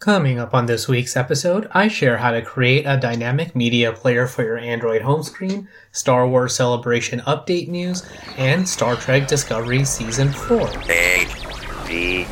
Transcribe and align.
Coming 0.00 0.38
up 0.38 0.54
on 0.54 0.64
this 0.64 0.88
week's 0.88 1.14
episode, 1.14 1.68
I 1.72 1.88
share 1.88 2.16
how 2.16 2.30
to 2.30 2.40
create 2.40 2.84
a 2.86 2.96
dynamic 2.96 3.54
media 3.54 3.92
player 3.92 4.26
for 4.26 4.42
your 4.42 4.56
Android 4.56 5.02
home 5.02 5.22
screen, 5.22 5.68
Star 5.92 6.26
Wars 6.26 6.56
Celebration 6.56 7.20
update 7.26 7.68
news, 7.68 8.08
and 8.38 8.66
Star 8.66 8.96
Trek 8.96 9.28
Discovery 9.28 9.84
Season 9.84 10.32
4. 10.32 10.70
A 11.90 12.26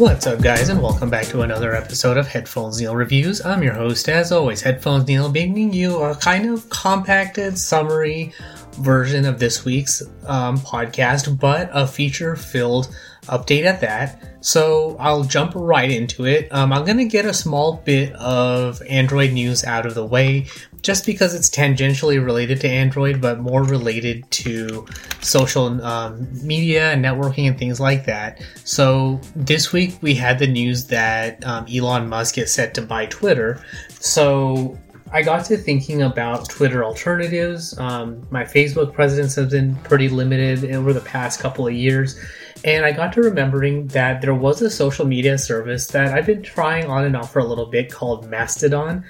What's 0.00 0.26
up, 0.26 0.40
guys, 0.40 0.70
and 0.70 0.80
welcome 0.82 1.10
back 1.10 1.26
to 1.26 1.42
another 1.42 1.74
episode 1.74 2.16
of 2.16 2.26
Headphones 2.26 2.80
Neil 2.80 2.96
Reviews. 2.96 3.44
I'm 3.44 3.62
your 3.62 3.74
host, 3.74 4.08
as 4.08 4.32
always, 4.32 4.62
Headphones 4.62 5.06
Neil, 5.06 5.30
bringing 5.30 5.74
you 5.74 5.98
a 5.98 6.14
kind 6.14 6.48
of 6.48 6.70
compacted 6.70 7.58
summary 7.58 8.32
version 8.74 9.24
of 9.24 9.38
this 9.38 9.64
week's 9.64 10.02
um, 10.26 10.58
podcast, 10.58 11.38
but 11.38 11.70
a 11.72 11.86
feature 11.86 12.36
filled 12.36 12.94
update 13.24 13.64
at 13.64 13.80
that. 13.80 14.22
So 14.40 14.96
I'll 14.98 15.24
jump 15.24 15.52
right 15.54 15.90
into 15.90 16.26
it. 16.26 16.48
Um, 16.52 16.72
I'm 16.72 16.84
going 16.84 16.96
to 16.98 17.04
get 17.04 17.24
a 17.24 17.34
small 17.34 17.76
bit 17.84 18.12
of 18.14 18.82
Android 18.88 19.32
news 19.32 19.64
out 19.64 19.86
of 19.86 19.94
the 19.94 20.04
way 20.04 20.46
just 20.82 21.04
because 21.04 21.34
it's 21.34 21.50
tangentially 21.50 22.24
related 22.24 22.60
to 22.62 22.68
Android, 22.68 23.20
but 23.20 23.38
more 23.38 23.62
related 23.62 24.28
to 24.30 24.86
social 25.20 25.66
um, 25.84 26.26
media 26.42 26.90
and 26.92 27.04
networking 27.04 27.46
and 27.48 27.58
things 27.58 27.80
like 27.80 28.06
that. 28.06 28.42
So 28.64 29.20
this 29.36 29.72
week 29.72 29.98
we 30.00 30.14
had 30.14 30.38
the 30.38 30.46
news 30.46 30.86
that 30.86 31.44
um, 31.46 31.66
Elon 31.72 32.08
Musk 32.08 32.38
is 32.38 32.52
set 32.52 32.74
to 32.74 32.82
buy 32.82 33.06
Twitter. 33.06 33.62
So 33.90 34.78
I 35.12 35.22
got 35.22 35.44
to 35.46 35.56
thinking 35.56 36.02
about 36.02 36.48
Twitter 36.48 36.84
alternatives. 36.84 37.76
Um, 37.78 38.24
my 38.30 38.44
Facebook 38.44 38.92
presence 38.92 39.34
has 39.34 39.50
been 39.50 39.74
pretty 39.76 40.08
limited 40.08 40.72
over 40.72 40.92
the 40.92 41.00
past 41.00 41.40
couple 41.40 41.66
of 41.66 41.74
years. 41.74 42.16
And 42.64 42.84
I 42.84 42.92
got 42.92 43.12
to 43.14 43.22
remembering 43.22 43.88
that 43.88 44.20
there 44.20 44.34
was 44.34 44.62
a 44.62 44.70
social 44.70 45.06
media 45.06 45.36
service 45.36 45.88
that 45.88 46.12
I've 46.12 46.26
been 46.26 46.42
trying 46.42 46.86
on 46.86 47.04
and 47.04 47.16
off 47.16 47.32
for 47.32 47.40
a 47.40 47.44
little 47.44 47.66
bit 47.66 47.90
called 47.90 48.28
Mastodon. 48.28 49.04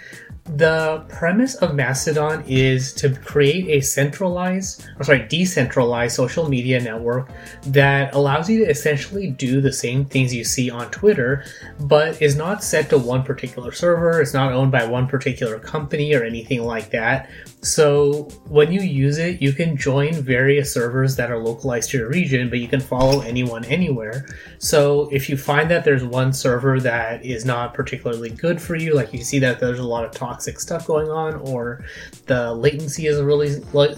The 0.44 1.04
premise 1.08 1.54
of 1.56 1.74
Mastodon 1.74 2.42
is 2.46 2.92
to 2.94 3.10
create 3.10 3.68
a 3.68 3.80
centralized, 3.80 4.86
or 4.98 5.04
sorry, 5.04 5.26
decentralized 5.28 6.16
social 6.16 6.48
media 6.48 6.80
network 6.80 7.30
that 7.66 8.14
allows 8.14 8.50
you 8.50 8.64
to 8.64 8.70
essentially 8.70 9.28
do 9.28 9.60
the 9.60 9.72
same 9.72 10.04
things 10.04 10.34
you 10.34 10.44
see 10.44 10.70
on 10.70 10.90
Twitter, 10.90 11.44
but 11.78 12.20
is 12.20 12.36
not 12.36 12.64
set 12.64 12.90
to 12.90 12.98
one 12.98 13.22
particular 13.22 13.70
server, 13.70 14.20
it's 14.20 14.34
not 14.34 14.52
owned 14.52 14.72
by 14.72 14.84
one 14.84 15.06
particular 15.06 15.58
company 15.58 16.14
or 16.14 16.24
anything 16.24 16.64
like 16.64 16.90
that. 16.90 17.28
So 17.62 18.22
when 18.48 18.72
you 18.72 18.80
use 18.80 19.18
it, 19.18 19.42
you 19.42 19.52
can 19.52 19.76
join 19.76 20.14
various 20.14 20.72
servers 20.72 21.14
that 21.16 21.30
are 21.30 21.38
localized 21.38 21.90
to 21.90 21.98
your 21.98 22.08
region, 22.08 22.48
but 22.48 22.58
you 22.58 22.68
can 22.68 22.80
follow 22.80 23.20
anyone 23.20 23.66
anywhere. 23.66 24.26
So 24.58 25.10
if 25.12 25.28
you 25.28 25.36
find 25.36 25.70
that 25.70 25.84
there's 25.84 26.02
one 26.02 26.32
server 26.32 26.80
that 26.80 27.22
is 27.22 27.44
not 27.44 27.74
particularly 27.74 28.30
good 28.30 28.62
for 28.62 28.76
you, 28.76 28.94
like 28.94 29.12
you 29.12 29.22
see 29.22 29.38
that 29.40 29.60
there's 29.60 29.78
a 29.78 29.84
lot 29.84 30.06
of 30.06 30.12
toxic 30.12 30.58
stuff 30.58 30.86
going 30.86 31.10
on, 31.10 31.34
or 31.34 31.84
the 32.26 32.54
latency 32.54 33.08
is 33.08 33.20
really 33.20 33.50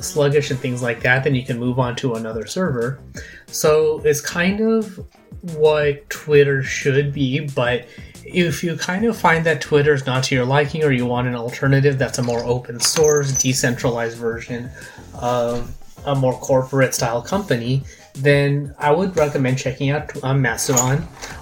sluggish 0.02 0.50
and 0.50 0.58
things 0.58 0.82
like 0.82 1.00
that, 1.02 1.22
then 1.22 1.36
you 1.36 1.44
can 1.44 1.58
move 1.58 1.78
on 1.78 1.94
to 1.96 2.14
another 2.14 2.46
server. 2.46 2.98
So 3.46 4.00
it's 4.04 4.20
kind 4.20 4.60
of 4.60 5.06
what 5.54 6.10
Twitter 6.10 6.64
should 6.64 7.12
be, 7.12 7.46
but 7.54 7.86
if 8.34 8.64
you 8.64 8.76
kind 8.76 9.04
of 9.04 9.16
find 9.16 9.46
that 9.46 9.60
Twitter 9.60 9.94
is 9.94 10.06
not 10.06 10.24
to 10.24 10.34
your 10.34 10.44
liking 10.44 10.82
or 10.84 10.90
you 10.90 11.06
want 11.06 11.28
an 11.28 11.34
alternative 11.34 11.98
that's 11.98 12.18
a 12.18 12.22
more 12.22 12.42
open 12.44 12.80
source, 12.80 13.32
decentralized 13.40 14.16
version 14.16 14.70
of 15.14 15.76
a 16.04 16.14
more 16.14 16.34
corporate 16.34 16.94
style 16.94 17.22
company, 17.22 17.82
then 18.14 18.74
I 18.78 18.90
would 18.90 19.16
recommend 19.16 19.58
checking 19.58 19.90
out 19.90 20.10
um, 20.22 20.42
Mastodon. 20.42 20.98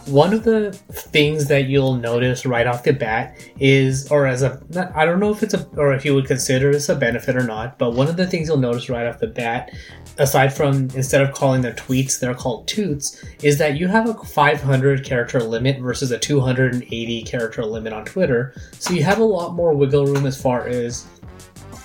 One 0.06 0.32
of 0.32 0.44
the 0.44 0.72
things 0.72 1.48
that 1.48 1.66
you'll 1.66 1.96
notice 1.96 2.46
right 2.46 2.66
off 2.66 2.84
the 2.84 2.92
bat 2.92 3.36
is, 3.58 4.10
or 4.10 4.26
as 4.26 4.42
a, 4.42 4.60
I 4.94 5.04
don't 5.04 5.18
know 5.20 5.30
if 5.30 5.42
it's 5.42 5.54
a, 5.54 5.66
or 5.76 5.92
if 5.92 6.04
you 6.04 6.14
would 6.14 6.26
consider 6.26 6.72
this 6.72 6.88
a 6.88 6.94
benefit 6.94 7.36
or 7.36 7.44
not, 7.44 7.78
but 7.78 7.94
one 7.94 8.08
of 8.08 8.16
the 8.16 8.26
things 8.26 8.48
you'll 8.48 8.58
notice 8.58 8.88
right 8.88 9.06
off 9.06 9.18
the 9.18 9.26
bat, 9.26 9.72
aside 10.18 10.52
from 10.52 10.88
instead 10.94 11.22
of 11.22 11.34
calling 11.34 11.62
their 11.62 11.74
tweets, 11.74 12.20
they're 12.20 12.34
called 12.34 12.68
toots, 12.68 13.22
is 13.42 13.58
that 13.58 13.76
you 13.76 13.88
have 13.88 14.08
a 14.08 14.14
500 14.14 15.04
character 15.04 15.40
limit 15.40 15.80
versus 15.80 16.12
a 16.12 16.18
280 16.18 17.22
character 17.22 17.64
limit 17.64 17.92
on 17.92 18.04
Twitter. 18.04 18.54
So 18.78 18.94
you 18.94 19.02
have 19.02 19.18
a 19.18 19.24
lot 19.24 19.54
more 19.54 19.74
wiggle 19.74 20.06
room 20.06 20.26
as 20.26 20.40
far 20.40 20.66
as 20.68 21.06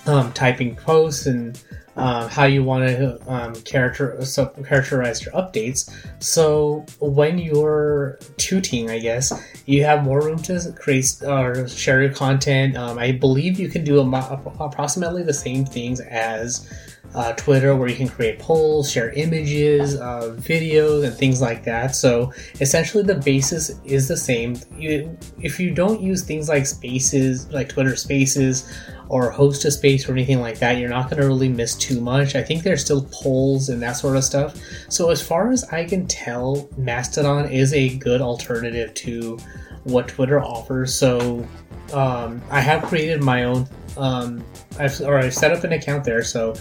um, 0.05 0.31
typing 0.33 0.75
posts 0.75 1.25
and 1.25 1.59
um, 1.95 2.29
how 2.29 2.45
you 2.45 2.63
want 2.63 2.87
to 2.87 3.19
um, 3.31 3.55
character 3.61 4.23
so 4.25 4.47
characterize 4.67 5.23
your 5.23 5.33
updates. 5.33 5.89
So 6.19 6.85
when 6.99 7.37
you're 7.37 8.19
tooting, 8.37 8.89
I 8.89 8.99
guess 8.99 9.31
you 9.65 9.83
have 9.83 10.03
more 10.03 10.21
room 10.21 10.37
to 10.43 10.73
create 10.77 11.21
or 11.25 11.67
share 11.67 12.01
your 12.03 12.13
content. 12.13 12.77
Um, 12.77 12.97
I 12.97 13.11
believe 13.11 13.59
you 13.59 13.69
can 13.69 13.83
do 13.83 13.99
approximately 13.99 15.23
the 15.23 15.33
same 15.33 15.65
things 15.65 15.99
as 15.99 16.69
uh, 17.15 17.31
Twitter, 17.33 17.75
where 17.75 17.87
you 17.87 17.95
can 17.95 18.09
create 18.09 18.39
polls, 18.39 18.91
share 18.91 19.11
images, 19.11 19.95
uh, 19.95 20.35
videos, 20.37 21.05
and 21.05 21.15
things 21.15 21.41
like 21.41 21.63
that. 21.63 21.95
So 21.95 22.33
essentially, 22.59 23.03
the 23.03 23.15
basis 23.15 23.71
is 23.85 24.09
the 24.09 24.17
same. 24.17 24.57
You, 24.77 25.17
if 25.39 25.59
you 25.59 25.71
don't 25.71 26.01
use 26.01 26.23
things 26.23 26.49
like 26.49 26.65
Spaces, 26.65 27.49
like 27.51 27.69
Twitter 27.69 27.95
Spaces, 27.95 28.69
or 29.09 29.29
host 29.29 29.65
a 29.65 29.71
space 29.71 30.07
or 30.07 30.13
anything 30.13 30.41
like 30.41 30.59
that, 30.59 30.77
you're 30.77 30.89
not 30.89 31.09
going 31.09 31.21
to 31.21 31.27
really 31.27 31.49
miss 31.49 31.75
too 31.75 32.01
much. 32.01 32.35
I 32.35 32.43
think 32.43 32.63
there's 32.63 32.81
still 32.81 33.07
polls 33.11 33.69
and 33.69 33.81
that 33.81 33.93
sort 33.93 34.17
of 34.17 34.23
stuff. 34.23 34.57
So 34.89 35.09
as 35.09 35.25
far 35.25 35.51
as 35.51 35.63
I 35.65 35.85
can 35.85 36.07
tell, 36.07 36.69
Mastodon 36.77 37.49
is 37.49 37.73
a 37.73 37.97
good 37.97 38.21
alternative 38.21 38.93
to 38.95 39.37
what 39.83 40.07
Twitter 40.07 40.41
offers. 40.41 40.93
So 40.93 41.47
um, 41.93 42.41
I 42.49 42.61
have 42.61 42.83
created 42.83 43.21
my 43.21 43.43
own, 43.43 43.67
um, 43.97 44.43
I've, 44.79 44.99
or 45.01 45.17
I've 45.17 45.33
set 45.33 45.51
up 45.51 45.63
an 45.63 45.73
account 45.73 46.03
there. 46.03 46.23
So 46.23 46.55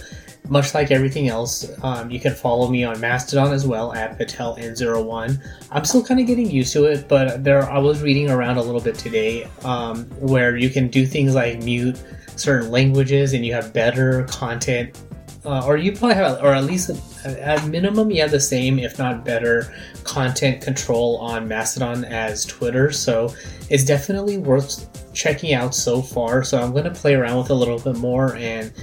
much 0.49 0.73
like 0.73 0.91
everything 0.91 1.27
else, 1.27 1.71
um, 1.83 2.11
you 2.11 2.19
can 2.19 2.33
follow 2.33 2.69
me 2.69 2.83
on 2.83 2.99
Mastodon 2.99 3.51
as 3.51 3.65
well 3.65 3.93
at 3.93 4.17
Patel 4.17 4.55
N01. 4.57 5.43
I'm 5.71 5.85
still 5.85 6.03
kind 6.03 6.19
of 6.19 6.27
getting 6.27 6.49
used 6.49 6.73
to 6.73 6.85
it, 6.85 7.07
but 7.07 7.43
there 7.43 7.69
I 7.69 7.79
was 7.79 8.01
reading 8.01 8.29
around 8.29 8.57
a 8.57 8.61
little 8.61 8.81
bit 8.81 8.95
today 8.95 9.49
um, 9.63 10.05
where 10.19 10.55
you 10.55 10.69
can 10.69 10.87
do 10.87 11.05
things 11.05 11.33
like 11.33 11.63
mute 11.63 12.01
certain 12.35 12.69
languages 12.71 13.33
and 13.33 13.45
you 13.45 13.53
have 13.53 13.73
better 13.73 14.23
content 14.23 14.97
uh, 15.45 15.65
or 15.65 15.77
you 15.77 15.91
probably 15.91 16.15
have 16.15 16.41
or 16.43 16.53
at 16.53 16.63
least 16.63 16.89
at 17.25 17.65
minimum 17.67 18.11
you 18.11 18.21
have 18.21 18.31
the 18.31 18.39
same 18.39 18.79
if 18.79 18.97
not 18.97 19.23
better 19.23 19.73
content 20.03 20.61
control 20.61 21.17
on 21.17 21.47
mastodon 21.47 22.03
as 22.05 22.45
twitter 22.45 22.91
so 22.91 23.33
it's 23.69 23.83
definitely 23.83 24.37
worth 24.37 24.89
checking 25.13 25.53
out 25.53 25.73
so 25.73 26.01
far 26.01 26.43
so 26.43 26.59
i'm 26.59 26.71
going 26.71 26.83
to 26.83 26.91
play 26.91 27.15
around 27.15 27.37
with 27.37 27.49
a 27.49 27.53
little 27.53 27.79
bit 27.79 27.95
more 27.97 28.35
and 28.35 28.73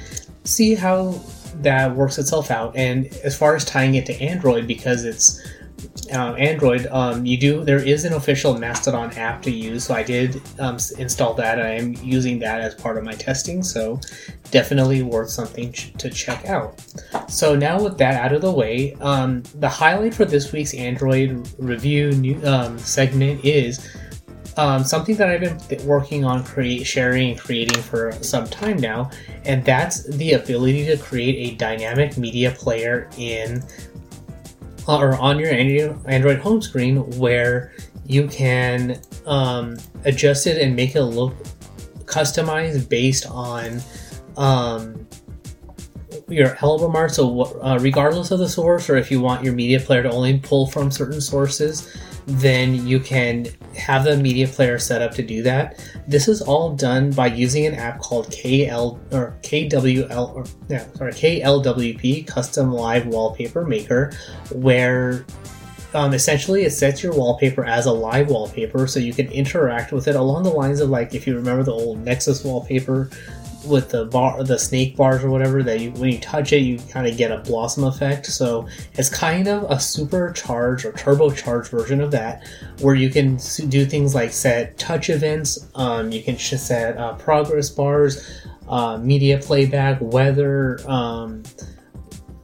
see 0.44 0.74
how 0.74 1.20
that 1.56 1.94
works 1.94 2.18
itself 2.18 2.50
out. 2.50 2.76
And 2.76 3.06
as 3.24 3.36
far 3.36 3.54
as 3.54 3.64
tying 3.64 3.94
it 3.94 4.06
to 4.06 4.20
Android, 4.20 4.66
because 4.66 5.04
it's 5.04 5.40
uh, 6.12 6.34
Android, 6.34 6.86
um, 6.86 7.24
you 7.24 7.36
do 7.36 7.64
there 7.64 7.82
is 7.82 8.04
an 8.04 8.12
official 8.14 8.58
Mastodon 8.58 9.10
app 9.12 9.42
to 9.42 9.50
use. 9.50 9.84
So 9.84 9.94
I 9.94 10.02
did 10.02 10.40
um, 10.58 10.78
install 10.98 11.34
that. 11.34 11.60
I 11.60 11.70
am 11.70 11.94
using 12.02 12.38
that 12.40 12.60
as 12.60 12.74
part 12.74 12.98
of 12.98 13.04
my 13.04 13.14
testing. 13.14 13.62
So 13.62 14.00
definitely 14.50 15.02
worth 15.02 15.30
something 15.30 15.72
ch- 15.72 15.92
to 15.94 16.10
check 16.10 16.46
out. 16.46 16.80
So 17.28 17.54
now 17.54 17.82
with 17.82 17.98
that 17.98 18.22
out 18.22 18.32
of 18.32 18.42
the 18.42 18.52
way, 18.52 18.94
um, 19.00 19.42
the 19.56 19.68
highlight 19.68 20.14
for 20.14 20.24
this 20.24 20.52
week's 20.52 20.74
Android 20.74 21.48
review 21.58 22.12
new, 22.12 22.40
um, 22.46 22.78
segment 22.78 23.44
is 23.44 23.88
um, 24.56 24.84
something 24.84 25.16
that 25.16 25.30
I've 25.30 25.40
been 25.40 25.58
th- 25.58 25.80
working 25.82 26.24
on 26.24 26.44
create, 26.44 26.86
sharing 26.86 27.30
and 27.30 27.40
creating 27.40 27.80
for 27.82 28.12
some 28.20 28.46
time 28.46 28.76
now, 28.76 29.10
and 29.44 29.64
that's 29.64 30.04
the 30.04 30.34
ability 30.34 30.84
to 30.86 30.98
create 30.98 31.52
a 31.52 31.56
dynamic 31.56 32.18
media 32.18 32.50
player 32.50 33.08
in 33.16 33.62
or 34.88 35.14
on 35.16 35.38
your 35.38 35.52
Android 36.06 36.38
home 36.38 36.60
screen 36.60 36.98
where 37.18 37.72
you 38.06 38.26
can 38.28 39.00
um, 39.26 39.76
adjust 40.04 40.46
it 40.46 40.60
and 40.60 40.74
make 40.74 40.96
it 40.96 41.02
look 41.02 41.34
customized 42.04 42.88
based 42.88 43.26
on 43.26 43.80
um, 44.36 45.06
your 46.28 46.56
art. 46.60 47.12
So, 47.12 47.42
uh, 47.62 47.78
regardless 47.80 48.30
of 48.30 48.38
the 48.38 48.48
source, 48.48 48.90
or 48.90 48.96
if 48.96 49.10
you 49.10 49.20
want 49.20 49.44
your 49.44 49.54
media 49.54 49.80
player 49.80 50.02
to 50.02 50.10
only 50.10 50.38
pull 50.38 50.66
from 50.66 50.90
certain 50.90 51.20
sources, 51.20 51.96
then 52.26 52.86
you 52.86 53.00
can 53.00 53.46
have 53.76 54.04
the 54.04 54.16
media 54.16 54.46
player 54.46 54.78
set 54.78 55.02
up 55.02 55.12
to 55.12 55.22
do 55.22 55.42
that. 55.42 55.84
This 56.06 56.28
is 56.28 56.42
all 56.42 56.74
done 56.74 57.10
by 57.10 57.26
using 57.26 57.66
an 57.66 57.74
app 57.74 58.00
called 58.00 58.28
KL 58.28 58.98
or 59.12 59.36
KWL 59.42 60.34
or 60.34 60.44
yeah, 60.68 60.86
sorry 60.94 61.12
KLWP 61.12 62.26
Custom 62.26 62.72
Live 62.72 63.06
Wallpaper 63.06 63.64
Maker, 63.64 64.12
where 64.52 65.24
um, 65.94 66.14
essentially 66.14 66.64
it 66.64 66.70
sets 66.70 67.02
your 67.02 67.12
wallpaper 67.12 67.64
as 67.64 67.86
a 67.86 67.92
live 67.92 68.28
wallpaper, 68.28 68.86
so 68.86 68.98
you 68.98 69.12
can 69.12 69.30
interact 69.30 69.92
with 69.92 70.08
it 70.08 70.16
along 70.16 70.44
the 70.44 70.50
lines 70.50 70.80
of 70.80 70.88
like 70.88 71.14
if 71.14 71.26
you 71.26 71.36
remember 71.36 71.62
the 71.62 71.72
old 71.72 72.02
Nexus 72.04 72.44
wallpaper 72.44 73.10
with 73.64 73.90
the 73.90 74.04
bar 74.06 74.42
the 74.44 74.58
snake 74.58 74.96
bars 74.96 75.22
or 75.22 75.30
whatever 75.30 75.62
that 75.62 75.80
you 75.80 75.90
when 75.92 76.10
you 76.10 76.18
touch 76.18 76.52
it 76.52 76.58
you 76.58 76.78
kind 76.90 77.06
of 77.06 77.16
get 77.16 77.30
a 77.30 77.38
blossom 77.38 77.84
effect. 77.84 78.26
So 78.26 78.66
it's 78.94 79.08
kind 79.08 79.48
of 79.48 79.64
a 79.70 79.78
supercharged 79.78 80.84
or 80.84 80.92
turbocharged 80.92 81.68
version 81.68 82.00
of 82.00 82.10
that 82.12 82.46
where 82.80 82.94
you 82.94 83.10
can 83.10 83.38
do 83.68 83.84
things 83.84 84.14
like 84.14 84.32
set 84.32 84.78
touch 84.78 85.10
events 85.10 85.68
um, 85.74 86.12
you 86.12 86.22
can 86.22 86.36
set 86.38 86.96
uh, 86.96 87.14
progress 87.14 87.70
bars 87.70 88.46
uh, 88.68 88.98
media 88.98 89.38
playback 89.38 89.98
weather 90.00 90.78
um, 90.88 91.42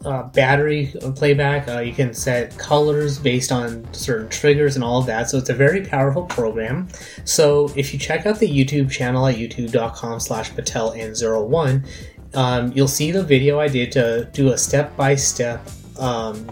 uh, 0.04 0.22
battery 0.28 0.92
playback. 1.16 1.68
Uh, 1.68 1.80
you 1.80 1.92
can 1.92 2.14
set 2.14 2.56
colors 2.56 3.18
based 3.18 3.50
on 3.50 3.86
certain 3.92 4.28
triggers 4.28 4.76
and 4.76 4.84
all 4.84 4.98
of 4.98 5.06
that. 5.06 5.28
So 5.28 5.38
it's 5.38 5.50
a 5.50 5.54
very 5.54 5.84
powerful 5.84 6.24
program. 6.24 6.88
So 7.24 7.70
if 7.76 7.92
you 7.92 7.98
check 7.98 8.26
out 8.26 8.38
the 8.38 8.48
YouTube 8.48 8.90
channel 8.90 9.26
at 9.26 9.36
youtube.com 9.36 10.20
slash 10.20 10.54
patel 10.54 10.92
n01, 10.92 11.86
um, 12.34 12.72
you'll 12.72 12.88
see 12.88 13.10
the 13.10 13.22
video 13.22 13.58
I 13.58 13.68
did 13.68 13.90
to 13.92 14.28
do 14.32 14.52
a 14.52 14.58
step-by-step 14.58 15.66
um, 15.98 16.46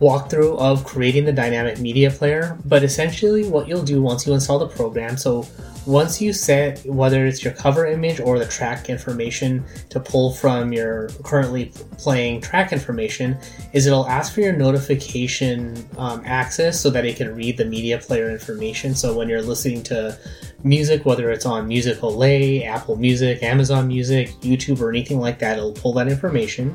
walkthrough 0.00 0.58
of 0.58 0.84
creating 0.84 1.24
the 1.24 1.32
dynamic 1.32 1.78
media 1.78 2.10
player. 2.10 2.58
But 2.66 2.84
essentially 2.84 3.48
what 3.48 3.66
you'll 3.66 3.82
do 3.82 4.02
once 4.02 4.26
you 4.26 4.34
install 4.34 4.58
the 4.58 4.68
program, 4.68 5.16
so 5.16 5.46
once 5.86 6.20
you 6.20 6.32
set 6.32 6.84
whether 6.86 7.26
it's 7.26 7.44
your 7.44 7.52
cover 7.52 7.86
image 7.86 8.20
or 8.20 8.38
the 8.38 8.46
track 8.46 8.90
information 8.90 9.64
to 9.88 10.00
pull 10.00 10.32
from 10.32 10.72
your 10.72 11.08
currently 11.22 11.72
playing 11.96 12.40
track 12.40 12.72
information 12.72 13.36
is 13.72 13.86
it'll 13.86 14.08
ask 14.08 14.34
for 14.34 14.40
your 14.40 14.52
notification 14.52 15.86
um, 15.98 16.22
access 16.24 16.80
so 16.80 16.90
that 16.90 17.04
it 17.04 17.16
can 17.16 17.34
read 17.34 17.56
the 17.56 17.64
media 17.64 17.98
player 17.98 18.30
information. 18.30 18.94
So 18.94 19.16
when 19.16 19.28
you're 19.28 19.42
listening 19.42 19.82
to 19.84 20.18
music 20.64 21.04
whether 21.04 21.30
it's 21.30 21.46
on 21.46 21.68
Musicolet 21.68 22.64
apple 22.64 22.96
music 22.96 23.42
amazon 23.42 23.86
music 23.86 24.30
youtube 24.40 24.80
or 24.80 24.88
anything 24.88 25.20
like 25.20 25.38
that 25.38 25.58
it'll 25.58 25.72
pull 25.72 25.92
that 25.92 26.08
information 26.08 26.74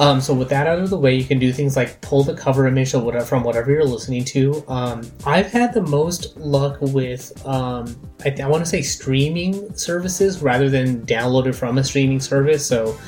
um, 0.00 0.18
so 0.18 0.32
with 0.32 0.48
that 0.48 0.66
out 0.66 0.78
of 0.78 0.88
the 0.88 0.96
way, 0.96 1.14
you 1.14 1.24
can 1.24 1.38
do 1.38 1.52
things 1.52 1.76
like 1.76 2.00
pull 2.00 2.24
the 2.24 2.34
cover 2.34 2.66
image 2.66 2.94
of 2.94 3.02
whatever, 3.02 3.26
from 3.26 3.44
whatever 3.44 3.70
you're 3.70 3.84
listening 3.84 4.24
to. 4.24 4.64
Um, 4.66 5.02
I've 5.26 5.48
had 5.48 5.74
the 5.74 5.82
most 5.82 6.38
luck 6.38 6.78
with, 6.80 7.30
um, 7.46 7.94
I, 8.24 8.34
I 8.42 8.48
want 8.48 8.64
to 8.64 8.70
say 8.70 8.80
streaming 8.80 9.74
services 9.74 10.40
rather 10.40 10.70
than 10.70 11.04
downloaded 11.04 11.54
from 11.54 11.76
a 11.76 11.84
streaming 11.84 12.18
service. 12.18 12.64
So 12.64 12.98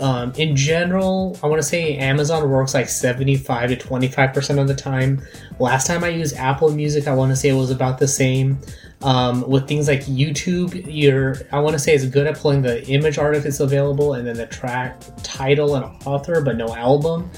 um, 0.00 0.32
in 0.38 0.56
general, 0.56 1.38
I 1.42 1.48
want 1.48 1.60
to 1.60 1.68
say 1.68 1.98
Amazon 1.98 2.48
works 2.48 2.72
like 2.72 2.88
75 2.88 3.68
to 3.68 3.76
25% 3.76 4.58
of 4.58 4.68
the 4.68 4.74
time. 4.74 5.20
Last 5.58 5.86
time 5.86 6.02
I 6.02 6.08
used 6.08 6.34
Apple 6.36 6.70
Music, 6.70 7.06
I 7.08 7.14
want 7.14 7.30
to 7.30 7.36
say 7.36 7.50
it 7.50 7.54
was 7.54 7.70
about 7.70 7.98
the 7.98 8.08
same. 8.08 8.58
Um, 9.02 9.48
with 9.48 9.68
things 9.68 9.86
like 9.86 10.00
YouTube, 10.02 10.84
you're 10.86 11.36
I 11.52 11.60
want 11.60 11.74
to 11.74 11.78
say 11.78 11.94
it's 11.94 12.04
good 12.04 12.26
at 12.26 12.36
pulling 12.36 12.62
the 12.62 12.84
image 12.88 13.16
art 13.16 13.36
if 13.36 13.46
it's 13.46 13.60
available, 13.60 14.14
and 14.14 14.26
then 14.26 14.36
the 14.36 14.46
track 14.46 15.00
title 15.22 15.76
and 15.76 15.84
author, 16.04 16.40
but 16.40 16.56
no 16.56 16.74
album. 16.74 17.30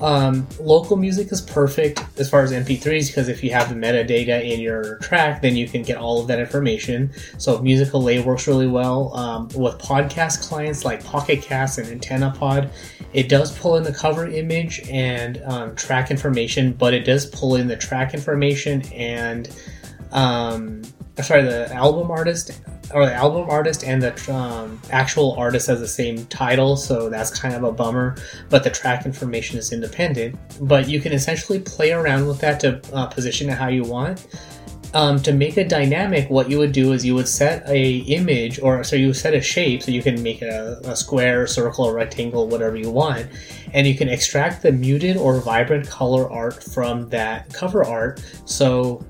Um, 0.00 0.46
local 0.58 0.96
music 0.96 1.30
is 1.30 1.40
perfect 1.40 2.02
as 2.18 2.28
far 2.28 2.42
as 2.42 2.52
MP3s 2.52 3.06
because 3.06 3.28
if 3.28 3.44
you 3.44 3.52
have 3.52 3.68
the 3.68 3.74
metadata 3.74 4.44
in 4.44 4.60
your 4.60 4.96
track, 4.98 5.40
then 5.40 5.56
you 5.56 5.68
can 5.68 5.82
get 5.82 5.96
all 5.96 6.20
of 6.20 6.26
that 6.28 6.40
information. 6.40 7.12
So 7.38 7.58
Musicolet 7.62 8.24
works 8.24 8.46
really 8.46 8.66
well 8.66 9.14
um, 9.14 9.48
with 9.54 9.78
podcast 9.78 10.48
clients 10.48 10.84
like 10.84 11.04
Pocket 11.04 11.42
Cast 11.42 11.78
and 11.78 12.00
AntennaPod. 12.00 12.70
It 13.12 13.28
does 13.28 13.56
pull 13.56 13.76
in 13.76 13.84
the 13.84 13.94
cover 13.94 14.26
image 14.26 14.80
and 14.90 15.40
um, 15.44 15.76
track 15.76 16.10
information, 16.10 16.72
but 16.72 16.92
it 16.92 17.04
does 17.04 17.26
pull 17.26 17.54
in 17.54 17.68
the 17.68 17.76
track 17.76 18.12
information 18.14 18.82
and 18.92 19.48
um, 20.14 20.82
sorry, 21.20 21.42
the 21.42 21.72
album 21.72 22.10
artist 22.10 22.60
or 22.92 23.06
the 23.06 23.14
album 23.14 23.48
artist 23.48 23.82
and 23.84 24.02
the 24.02 24.32
um, 24.32 24.80
actual 24.90 25.32
artist 25.32 25.66
has 25.66 25.80
the 25.80 25.88
same 25.88 26.24
title, 26.26 26.76
so 26.76 27.08
that's 27.08 27.36
kind 27.38 27.54
of 27.54 27.64
a 27.64 27.72
bummer. 27.72 28.16
But 28.50 28.62
the 28.62 28.70
track 28.70 29.06
information 29.06 29.58
is 29.58 29.72
independent. 29.72 30.38
But 30.60 30.88
you 30.88 31.00
can 31.00 31.12
essentially 31.12 31.58
play 31.58 31.92
around 31.92 32.26
with 32.26 32.40
that 32.40 32.60
to 32.60 32.80
uh, 32.92 33.06
position 33.06 33.50
it 33.50 33.58
how 33.58 33.68
you 33.68 33.82
want. 33.84 34.26
Um, 34.92 35.20
to 35.22 35.32
make 35.32 35.58
it 35.58 35.68
dynamic, 35.68 36.30
what 36.30 36.48
you 36.48 36.58
would 36.58 36.70
do 36.70 36.92
is 36.92 37.04
you 37.04 37.16
would 37.16 37.26
set 37.26 37.68
a 37.68 37.96
image, 37.96 38.60
or 38.60 38.84
so 38.84 38.94
you 38.94 39.12
set 39.12 39.34
a 39.34 39.40
shape, 39.40 39.82
so 39.82 39.90
you 39.90 40.02
can 40.02 40.22
make 40.22 40.40
a, 40.40 40.80
a 40.84 40.94
square, 40.94 41.48
circle, 41.48 41.90
rectangle, 41.92 42.46
whatever 42.46 42.76
you 42.76 42.90
want, 42.90 43.26
and 43.72 43.88
you 43.88 43.96
can 43.96 44.08
extract 44.08 44.62
the 44.62 44.70
muted 44.70 45.16
or 45.16 45.40
vibrant 45.40 45.88
color 45.88 46.30
art 46.30 46.62
from 46.62 47.08
that 47.08 47.52
cover 47.52 47.82
art. 47.84 48.24
So 48.44 49.04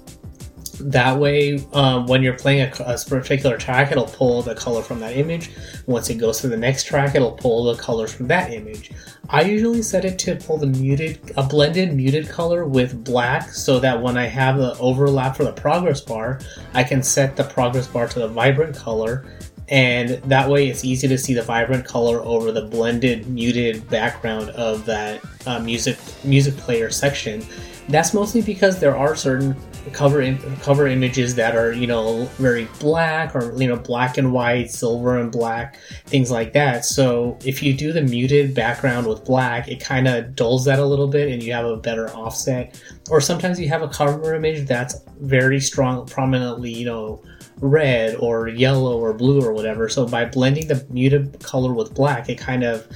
that 0.78 1.18
way, 1.18 1.64
um, 1.72 2.06
when 2.06 2.22
you're 2.22 2.36
playing 2.36 2.62
a, 2.62 2.72
a 2.84 2.98
particular 3.08 3.56
track, 3.56 3.92
it'll 3.92 4.04
pull 4.06 4.42
the 4.42 4.54
color 4.54 4.82
from 4.82 5.00
that 5.00 5.16
image. 5.16 5.50
Once 5.86 6.10
it 6.10 6.16
goes 6.16 6.40
to 6.40 6.48
the 6.48 6.56
next 6.56 6.84
track, 6.84 7.14
it'll 7.14 7.32
pull 7.32 7.64
the 7.64 7.80
colors 7.80 8.12
from 8.12 8.28
that 8.28 8.52
image. 8.52 8.90
I 9.28 9.42
usually 9.42 9.82
set 9.82 10.04
it 10.04 10.18
to 10.20 10.36
pull 10.36 10.58
the 10.58 10.66
muted, 10.66 11.32
a 11.36 11.42
blended 11.42 11.94
muted 11.94 12.28
color 12.28 12.66
with 12.66 13.04
black, 13.04 13.48
so 13.50 13.78
that 13.80 14.00
when 14.00 14.16
I 14.16 14.26
have 14.26 14.58
the 14.58 14.76
overlap 14.78 15.36
for 15.36 15.44
the 15.44 15.52
progress 15.52 16.00
bar, 16.00 16.40
I 16.74 16.84
can 16.84 17.02
set 17.02 17.36
the 17.36 17.44
progress 17.44 17.86
bar 17.86 18.06
to 18.08 18.18
the 18.18 18.28
vibrant 18.28 18.76
color, 18.76 19.26
and 19.68 20.10
that 20.24 20.48
way 20.48 20.68
it's 20.68 20.84
easy 20.84 21.08
to 21.08 21.16
see 21.16 21.32
the 21.32 21.42
vibrant 21.42 21.86
color 21.86 22.20
over 22.20 22.52
the 22.52 22.62
blended 22.62 23.26
muted 23.28 23.88
background 23.88 24.50
of 24.50 24.84
that 24.84 25.22
uh, 25.46 25.58
music 25.58 25.96
music 26.22 26.54
player 26.58 26.90
section. 26.90 27.42
That's 27.88 28.14
mostly 28.14 28.42
because 28.42 28.78
there 28.78 28.96
are 28.96 29.14
certain 29.16 29.56
cover 29.92 30.20
Im- 30.20 30.38
cover 30.56 30.86
images 30.86 31.34
that 31.34 31.56
are 31.56 31.72
you 31.72 31.86
know 31.86 32.24
very 32.38 32.66
black 32.80 33.34
or 33.34 33.54
you 33.60 33.68
know 33.68 33.76
black 33.76 34.18
and 34.18 34.32
white, 34.32 34.70
silver 34.70 35.18
and 35.18 35.30
black, 35.30 35.78
things 36.06 36.30
like 36.30 36.52
that. 36.52 36.84
So 36.84 37.38
if 37.44 37.62
you 37.62 37.74
do 37.74 37.92
the 37.92 38.02
muted 38.02 38.54
background 38.54 39.06
with 39.06 39.24
black, 39.24 39.68
it 39.68 39.80
kind 39.80 40.08
of 40.08 40.34
dulls 40.34 40.64
that 40.64 40.78
a 40.78 40.84
little 40.84 41.08
bit, 41.08 41.30
and 41.30 41.42
you 41.42 41.52
have 41.52 41.66
a 41.66 41.76
better 41.76 42.08
offset. 42.10 42.80
Or 43.10 43.20
sometimes 43.20 43.60
you 43.60 43.68
have 43.68 43.82
a 43.82 43.88
cover 43.88 44.34
image 44.34 44.66
that's 44.66 45.00
very 45.20 45.60
strong, 45.60 46.06
prominently 46.06 46.72
you 46.72 46.86
know 46.86 47.22
red 47.60 48.16
or 48.16 48.48
yellow 48.48 48.98
or 48.98 49.12
blue 49.12 49.40
or 49.40 49.52
whatever. 49.52 49.88
So 49.88 50.06
by 50.06 50.24
blending 50.24 50.68
the 50.68 50.84
muted 50.90 51.42
color 51.42 51.72
with 51.72 51.94
black, 51.94 52.28
it 52.28 52.38
kind 52.38 52.64
of 52.64 52.86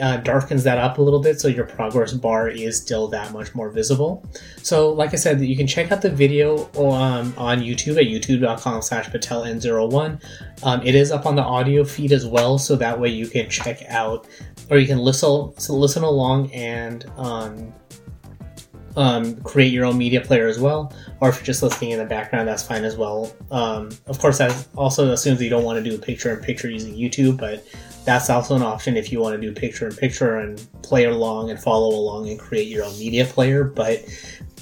uh, 0.00 0.18
darkens 0.18 0.62
that 0.64 0.78
up 0.78 0.98
a 0.98 1.02
little 1.02 1.20
bit, 1.20 1.40
so 1.40 1.48
your 1.48 1.64
progress 1.64 2.12
bar 2.12 2.48
is 2.48 2.76
still 2.76 3.08
that 3.08 3.32
much 3.32 3.54
more 3.54 3.70
visible. 3.70 4.24
So, 4.62 4.92
like 4.92 5.12
I 5.12 5.16
said, 5.16 5.40
you 5.40 5.56
can 5.56 5.66
check 5.66 5.90
out 5.90 6.00
the 6.00 6.10
video 6.10 6.70
um, 6.74 7.34
on 7.36 7.60
YouTube 7.60 7.96
at 7.96 8.06
youtube.com 8.06 8.82
slash 8.82 9.08
pateln01. 9.08 10.22
Um, 10.62 10.82
it 10.82 10.94
is 10.94 11.10
up 11.10 11.26
on 11.26 11.34
the 11.34 11.42
audio 11.42 11.84
feed 11.84 12.12
as 12.12 12.26
well, 12.26 12.58
so 12.58 12.76
that 12.76 12.98
way 12.98 13.08
you 13.08 13.26
can 13.26 13.50
check 13.50 13.82
out 13.88 14.28
or 14.70 14.78
you 14.78 14.86
can 14.86 14.98
listen 14.98 15.52
listen 15.68 16.02
along 16.02 16.50
and 16.52 17.10
um, 17.16 17.72
um, 18.96 19.36
create 19.42 19.72
your 19.72 19.84
own 19.84 19.98
media 19.98 20.20
player 20.20 20.46
as 20.46 20.58
well, 20.58 20.92
or 21.20 21.28
if 21.28 21.36
you're 21.36 21.44
just 21.44 21.62
listening 21.62 21.90
in 21.90 21.98
the 21.98 22.04
background, 22.04 22.48
that's 22.48 22.62
fine 22.62 22.84
as 22.84 22.96
well. 22.96 23.32
Um, 23.50 23.90
of 24.06 24.18
course, 24.18 24.38
that 24.38 24.66
also 24.76 25.10
assumes 25.10 25.42
you 25.42 25.50
don't 25.50 25.64
want 25.64 25.82
to 25.82 25.90
do 25.90 25.96
a 25.96 25.98
picture 25.98 26.32
in 26.32 26.42
picture 26.42 26.70
using 26.70 26.94
YouTube, 26.94 27.38
but 27.38 27.64
that's 28.04 28.30
also 28.30 28.54
an 28.54 28.62
option 28.62 28.96
if 28.96 29.10
you 29.10 29.20
want 29.20 29.34
to 29.34 29.40
do 29.40 29.52
picture 29.52 29.88
in 29.88 29.96
picture 29.96 30.36
and 30.36 30.64
play 30.82 31.04
along 31.04 31.50
and 31.50 31.58
follow 31.58 31.88
along 31.88 32.28
and 32.28 32.38
create 32.38 32.68
your 32.68 32.84
own 32.84 32.96
media 32.98 33.24
player. 33.24 33.64
But 33.64 34.04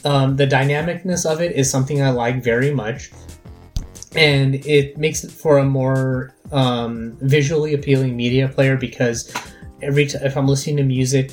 um, 0.05 0.37
the 0.37 0.47
dynamicness 0.47 1.31
of 1.31 1.41
it 1.41 1.53
is 1.53 1.71
something 1.71 2.03
I 2.03 2.11
like 2.11 2.43
very 2.43 2.73
much, 2.73 3.11
and 4.15 4.55
it 4.67 4.97
makes 4.97 5.25
it 5.25 5.31
for 5.31 5.59
a 5.59 5.65
more 5.65 6.35
um, 6.53 7.17
visually 7.21 7.75
appealing 7.75 8.17
media 8.17 8.49
player 8.49 8.77
because 8.77 9.33
every 9.83 10.05
if 10.05 10.37
I'm 10.37 10.47
listening 10.47 10.77
to 10.79 10.85
music 10.85 11.33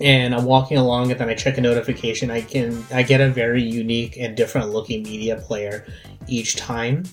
and 0.00 0.34
I'm 0.34 0.44
walking 0.44 0.78
along 0.78 1.10
and 1.10 1.18
then 1.18 1.28
I 1.28 1.34
check 1.34 1.58
a 1.58 1.60
notification, 1.60 2.30
I 2.30 2.42
can 2.42 2.84
I 2.92 3.02
get 3.02 3.20
a 3.20 3.28
very 3.28 3.62
unique 3.62 4.16
and 4.16 4.36
different 4.36 4.70
looking 4.70 5.02
media 5.02 5.36
player 5.36 5.86
each 6.26 6.56
time. 6.56 7.04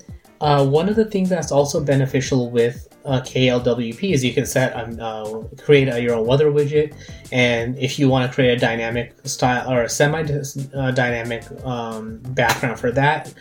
Uh, 0.41 0.65
one 0.65 0.89
of 0.89 0.95
the 0.95 1.05
things 1.05 1.29
that's 1.29 1.51
also 1.51 1.83
beneficial 1.83 2.51
with 2.51 2.87
uh, 3.05 3.21
KLWP 3.21 4.13
is 4.13 4.23
you 4.23 4.33
can 4.33 4.45
set 4.45 4.75
um, 4.75 4.97
uh, 4.99 5.41
create 5.63 5.87
a, 5.87 6.01
your 6.01 6.15
own 6.15 6.25
weather 6.25 6.51
widget, 6.51 6.93
and 7.31 7.77
if 7.77 7.97
you 7.97 8.09
want 8.09 8.29
to 8.29 8.33
create 8.33 8.51
a 8.51 8.59
dynamic 8.59 9.15
style 9.23 9.71
or 9.71 9.83
a 9.83 9.89
semi-dynamic 9.89 11.43
um, 11.63 12.17
background 12.17 12.79
for 12.79 12.91
that, 12.91 13.33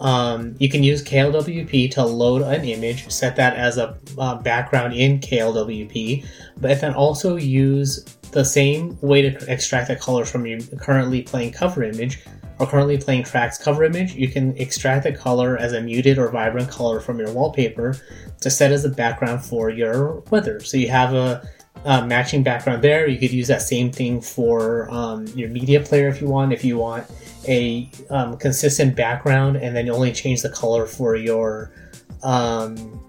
um, 0.00 0.54
you 0.58 0.68
can 0.68 0.82
use 0.82 1.04
KLWP 1.04 1.90
to 1.92 2.04
load 2.04 2.42
an 2.42 2.64
image, 2.64 3.10
set 3.10 3.36
that 3.36 3.56
as 3.56 3.76
a 3.76 3.98
uh, 4.18 4.36
background 4.36 4.94
in 4.94 5.20
KLWP, 5.20 6.26
but 6.58 6.80
then 6.80 6.94
also 6.94 7.36
use 7.36 8.04
the 8.32 8.44
same 8.44 8.98
way 9.00 9.22
to 9.22 9.52
extract 9.52 9.88
the 9.88 9.96
color 9.96 10.24
from 10.24 10.46
your 10.46 10.60
currently 10.78 11.22
playing 11.22 11.52
cover 11.52 11.82
image 11.82 12.20
or 12.58 12.66
currently 12.66 12.98
playing 12.98 13.24
track's 13.24 13.58
cover 13.58 13.84
image. 13.84 14.14
You 14.14 14.28
can 14.28 14.56
extract 14.56 15.04
the 15.04 15.12
color 15.12 15.56
as 15.56 15.72
a 15.72 15.80
muted 15.80 16.18
or 16.18 16.30
vibrant 16.30 16.70
color 16.70 17.00
from 17.00 17.18
your 17.18 17.32
wallpaper 17.32 17.96
to 18.40 18.50
set 18.50 18.70
as 18.70 18.84
a 18.84 18.88
background 18.88 19.44
for 19.44 19.70
your 19.70 20.20
weather. 20.30 20.60
So 20.60 20.76
you 20.76 20.88
have 20.88 21.14
a, 21.14 21.48
a 21.84 22.06
matching 22.06 22.42
background 22.42 22.82
there. 22.82 23.06
You 23.06 23.18
could 23.18 23.32
use 23.32 23.48
that 23.48 23.62
same 23.62 23.90
thing 23.90 24.20
for 24.20 24.90
um, 24.90 25.26
your 25.28 25.48
media 25.48 25.80
player 25.80 26.08
if 26.08 26.20
you 26.20 26.28
want. 26.28 26.52
If 26.52 26.64
you 26.64 26.76
want 26.76 27.06
a 27.48 27.90
um, 28.10 28.36
consistent 28.36 28.94
background 28.94 29.56
and 29.56 29.74
then 29.74 29.88
only 29.88 30.12
change 30.12 30.42
the 30.42 30.50
color 30.50 30.86
for 30.86 31.16
your 31.16 31.72
um, 32.22 33.00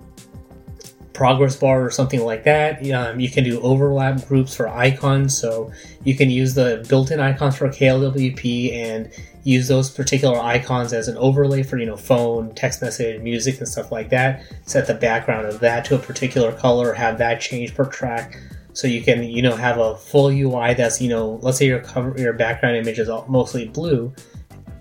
progress 1.14 1.56
bar 1.56 1.84
or 1.84 1.92
something 1.92 2.24
like 2.24 2.44
that. 2.44 2.90
Um, 2.92 3.20
you 3.20 3.30
can 3.30 3.44
do 3.44 3.60
overlap 3.62 4.28
groups 4.28 4.56
for 4.56 4.68
icons, 4.68 5.38
so 5.38 5.72
you 6.04 6.16
can 6.16 6.30
use 6.30 6.54
the 6.54 6.86
built-in 6.88 7.20
icons 7.20 7.58
for 7.58 7.68
KLWP 7.68 8.74
and 8.74 9.12
use 9.44 9.68
those 9.68 9.90
particular 9.90 10.40
icons 10.40 10.94
as 10.94 11.08
an 11.08 11.18
overlay 11.18 11.64
for 11.64 11.78
you 11.78 11.86
know 11.86 11.98
phone, 11.98 12.54
text 12.56 12.82
message, 12.82 13.22
music, 13.22 13.58
and 13.60 13.68
stuff 13.68 13.92
like 13.92 14.10
that. 14.10 14.44
Set 14.66 14.88
the 14.88 14.94
background 14.94 15.48
of 15.48 15.60
that 15.60 15.86
to 15.86 15.96
a 15.96 16.00
particular 16.00 16.52
color, 16.52 16.94
have 16.94 17.18
that 17.18 17.42
change 17.42 17.74
per 17.76 17.86
track. 17.86 18.40
So 18.74 18.88
you 18.88 19.02
can, 19.02 19.24
you 19.24 19.42
know, 19.42 19.56
have 19.56 19.78
a 19.78 19.98
full 19.98 20.30
UI 20.30 20.74
that's, 20.74 21.02
you 21.02 21.10
know, 21.10 21.40
let's 21.42 21.58
say 21.58 21.66
your 21.66 21.82
cover, 21.82 22.16
your 22.18 22.32
background 22.32 22.78
image 22.78 23.00
is 23.00 23.10
mostly 23.28 23.68
blue. 23.68 24.14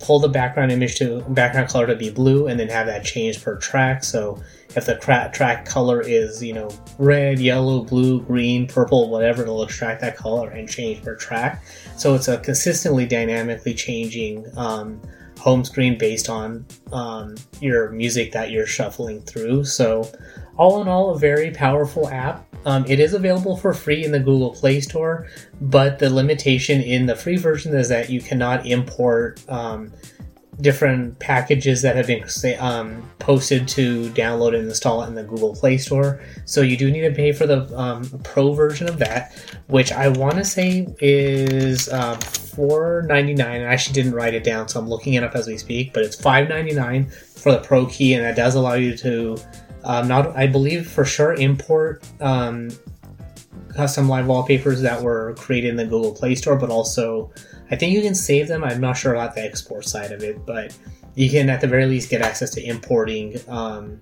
Pull 0.01 0.19
the 0.19 0.29
background 0.29 0.73
image 0.73 0.97
to 0.97 1.21
background 1.29 1.69
color 1.69 1.87
to 1.87 1.97
be 1.97 2.11
blue, 2.11 2.47
and 2.47 2.59
then 2.59 2.69
have 2.69 2.87
that 2.87 3.05
change 3.05 3.43
per 3.43 3.57
track. 3.57 4.03
So 4.03 4.43
if 4.77 4.87
the 4.87 4.95
track 5.33 5.65
color 5.65 6.01
is 6.01 6.43
you 6.43 6.53
know 6.53 6.71
red 6.99 7.39
yellow 7.39 7.83
blue 7.83 8.21
green 8.23 8.67
purple 8.67 9.11
whatever 9.11 9.43
it'll 9.43 9.63
extract 9.63 10.01
that 10.01 10.17
color 10.17 10.51
and 10.51 10.69
change 10.69 11.03
per 11.03 11.17
track. 11.17 11.63
So 11.97 12.15
it's 12.15 12.29
a 12.29 12.39
consistently 12.39 13.07
dynamically 13.07 13.75
changing 13.75 14.47
um, 14.57 15.01
home 15.39 15.65
screen 15.65 15.99
based 15.99 16.29
on 16.29 16.67
um, 16.93 17.37
your 17.61 17.91
music 17.91 18.33
that 18.33 18.51
you're 18.51 18.67
shuffling 18.67 19.23
through. 19.23 19.65
So 19.65 20.11
all 20.57 20.83
in 20.83 20.89
all 20.89 21.11
a 21.11 21.19
very 21.19 21.51
powerful 21.51 22.09
app 22.09 22.47
um, 22.65 22.85
it 22.87 23.01
is 23.01 23.15
available 23.15 23.57
for 23.57 23.73
free 23.73 24.05
in 24.05 24.13
the 24.13 24.19
google 24.19 24.51
play 24.51 24.81
store 24.81 25.27
but 25.61 25.99
the 25.99 26.11
limitation 26.11 26.81
in 26.81 27.07
the 27.07 27.17
free 27.17 27.37
version 27.37 27.75
is 27.75 27.89
that 27.89 28.11
you 28.11 28.21
cannot 28.21 28.67
import 28.67 29.43
um, 29.49 29.93
different 30.61 31.19
packages 31.19 31.83
that 31.83 31.97
have 31.97 32.07
been 32.07 32.25
um, 32.59 33.03
posted 33.19 33.67
to 33.69 34.11
download 34.11 34.55
and 34.55 34.69
install 34.69 35.03
in 35.05 35.15
the 35.15 35.23
Google 35.23 35.55
Play 35.55 35.79
Store. 35.79 36.21
So 36.45 36.61
you 36.61 36.77
do 36.77 36.91
need 36.91 37.03
to 37.03 37.13
pay 37.13 37.33
for 37.33 37.47
the 37.47 37.77
um, 37.79 38.05
pro 38.25 38.53
version 38.53 38.89
of 38.89 38.99
that, 38.99 39.33
which 39.69 39.93
I 39.93 40.09
want 40.09 40.35
to 40.37 40.45
say 40.45 40.87
is 41.01 41.89
uh, 41.89 42.19
ninety 43.07 43.35
nine. 43.35 43.63
I 43.63 43.65
actually 43.65 43.95
didn't 43.95 44.15
write 44.15 44.35
it 44.35 44.45
down, 44.45 44.69
so 44.69 44.81
I'm 44.81 44.89
looking 44.89 45.15
it 45.15 45.25
up 45.25 45.35
as 45.35 45.47
we 45.47 45.57
speak. 45.57 45.93
But 45.93 46.05
it's 46.05 46.17
$5.99 46.17 47.13
for 47.41 47.53
the 47.53 47.59
pro 47.59 47.87
key, 47.87 48.15
and 48.15 48.25
that 48.25 48.37
does 48.37 48.55
allow 48.55 48.75
you 48.75 48.97
to 48.99 49.37
um, 49.85 50.09
not, 50.09 50.37
I 50.37 50.47
believe, 50.47 50.91
for 50.91 51.05
sure 51.05 51.35
import 51.35 52.05
um, 52.21 52.71
custom 53.75 54.09
live 54.09 54.27
wallpapers 54.27 54.83
that 54.83 55.01
were 55.01 55.35
created 55.35 55.71
in 55.71 55.77
the 55.77 55.85
Google 55.85 56.15
Play 56.15 56.35
Store, 56.35 56.57
but 56.57 56.71
also 56.71 57.31
I 57.71 57.77
think 57.77 57.93
you 57.93 58.03
can 58.03 58.15
save 58.15 58.49
them. 58.49 58.65
I'm 58.65 58.81
not 58.81 58.97
sure 58.97 59.15
about 59.15 59.35
the 59.35 59.43
export 59.43 59.85
side 59.85 60.13
of 60.13 60.23
it, 60.23 60.45
but 60.45 60.77
you 61.15 61.31
can 61.31 61.49
at 61.49 61.61
the 61.61 61.67
very 61.67 61.87
least 61.87 62.11
get 62.11 62.21
access 62.21 62.51
to 62.51 62.65
importing 62.65 63.37
um, 63.49 64.01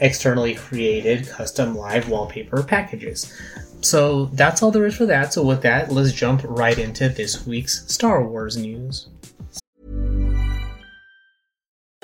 externally 0.00 0.54
created 0.54 1.28
custom 1.28 1.76
live 1.76 2.08
wallpaper 2.08 2.62
packages. 2.62 3.32
So 3.80 4.26
that's 4.26 4.62
all 4.62 4.70
there 4.70 4.86
is 4.86 4.96
for 4.96 5.06
that. 5.06 5.32
So 5.32 5.42
with 5.42 5.62
that, 5.62 5.90
let's 5.90 6.12
jump 6.12 6.42
right 6.44 6.78
into 6.78 7.08
this 7.08 7.46
week's 7.46 7.90
Star 7.92 8.26
Wars 8.26 8.56
news. 8.56 9.08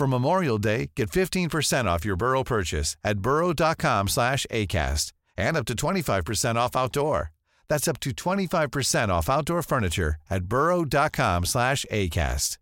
For 0.00 0.06
Memorial 0.06 0.56
Day, 0.56 0.92
get 0.96 1.10
15% 1.10 1.84
off 1.84 2.06
your 2.06 2.16
Burrow 2.16 2.42
purchase 2.42 2.96
at 3.04 3.18
burrow.com 3.18 4.08
slash 4.08 4.46
ACAST 4.50 5.12
and 5.36 5.58
up 5.58 5.66
to 5.66 5.74
25% 5.74 6.54
off 6.54 6.74
outdoor. 6.74 7.32
That's 7.68 7.86
up 7.86 8.00
to 8.00 8.12
25% 8.12 9.10
off 9.10 9.28
outdoor 9.28 9.62
furniture 9.62 10.16
at 10.30 10.44
burrow.com 10.44 11.44
slash 11.44 11.84
ACAST. 11.92 12.56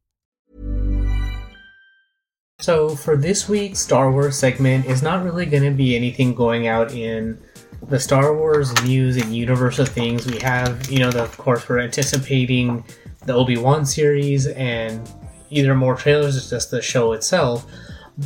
So 2.58 2.96
for 2.96 3.16
this 3.16 3.48
week's 3.48 3.78
Star 3.78 4.10
Wars 4.10 4.36
segment, 4.36 4.86
it's 4.86 5.02
not 5.02 5.22
really 5.22 5.46
going 5.46 5.62
to 5.62 5.70
be 5.70 5.94
anything 5.94 6.34
going 6.34 6.66
out 6.66 6.90
in 6.92 7.40
the 7.86 8.00
Star 8.00 8.34
Wars 8.34 8.74
news 8.82 9.16
and 9.16 9.32
universe 9.32 9.78
of 9.78 9.88
things. 9.88 10.26
We 10.26 10.40
have, 10.40 10.90
you 10.90 10.98
know, 10.98 11.12
the, 11.12 11.22
of 11.22 11.38
course, 11.38 11.68
we're 11.68 11.78
anticipating 11.78 12.84
the 13.26 13.34
Obi 13.34 13.56
Wan 13.56 13.86
series 13.86 14.48
and 14.48 15.08
either 15.50 15.74
more 15.74 15.94
trailers 15.94 16.36
or 16.36 16.48
just 16.48 16.70
the 16.70 16.82
show 16.82 17.12
itself. 17.12 17.66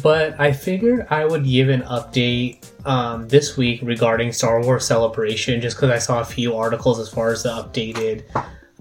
But 0.03 0.41
I 0.41 0.53
figured 0.53 1.07
I 1.11 1.27
would 1.27 1.45
give 1.45 1.69
an 1.69 1.83
update 1.83 2.67
um, 2.87 3.29
this 3.29 3.59
week 3.59 3.81
regarding 3.83 4.33
Star 4.33 4.63
Wars 4.63 4.87
Celebration, 4.87 5.61
just 5.61 5.77
because 5.77 5.91
I 5.91 5.99
saw 5.99 6.21
a 6.21 6.25
few 6.25 6.57
articles 6.57 6.99
as 6.99 7.11
far 7.11 7.31
as 7.31 7.43
the 7.43 7.51
updated 7.51 8.25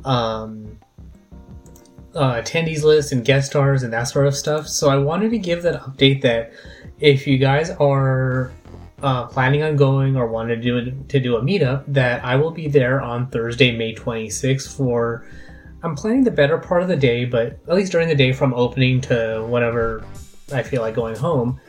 um, 0.05 0.79
uh, 2.15 2.35
attendees 2.41 2.83
list 2.83 3.11
and 3.11 3.25
guest 3.25 3.51
stars 3.51 3.83
and 3.83 3.91
that 3.91 4.03
sort 4.03 4.25
of 4.25 4.35
stuff. 4.35 4.67
So 4.67 4.89
I 4.89 4.97
wanted 4.97 5.31
to 5.31 5.37
give 5.37 5.63
that 5.63 5.81
update 5.81 6.21
that 6.21 6.53
if 6.99 7.27
you 7.27 7.37
guys 7.37 7.71
are 7.71 8.53
uh, 9.03 9.25
planning 9.25 9.63
on 9.63 9.75
going 9.75 10.15
or 10.15 10.27
want 10.27 10.47
to 10.49 10.55
do 10.55 10.91
to 10.91 11.19
do 11.19 11.35
a 11.35 11.41
meetup, 11.41 11.83
that 11.87 12.23
I 12.23 12.37
will 12.37 12.51
be 12.51 12.69
there 12.69 13.01
on 13.01 13.27
Thursday, 13.27 13.75
May 13.75 13.93
26th 13.93 14.75
for. 14.75 15.25
I'm 15.83 15.95
planning 15.95 16.23
the 16.23 16.31
better 16.31 16.57
part 16.57 16.83
of 16.83 16.87
the 16.87 16.95
day, 16.95 17.25
but 17.25 17.57
at 17.67 17.75
least 17.75 17.91
during 17.91 18.07
the 18.07 18.15
day 18.15 18.33
from 18.33 18.53
opening 18.53 19.01
to 19.01 19.45
whenever 19.49 20.03
I 20.53 20.63
feel 20.63 20.81
like 20.81 20.95
going 20.95 21.15
home. 21.15 21.59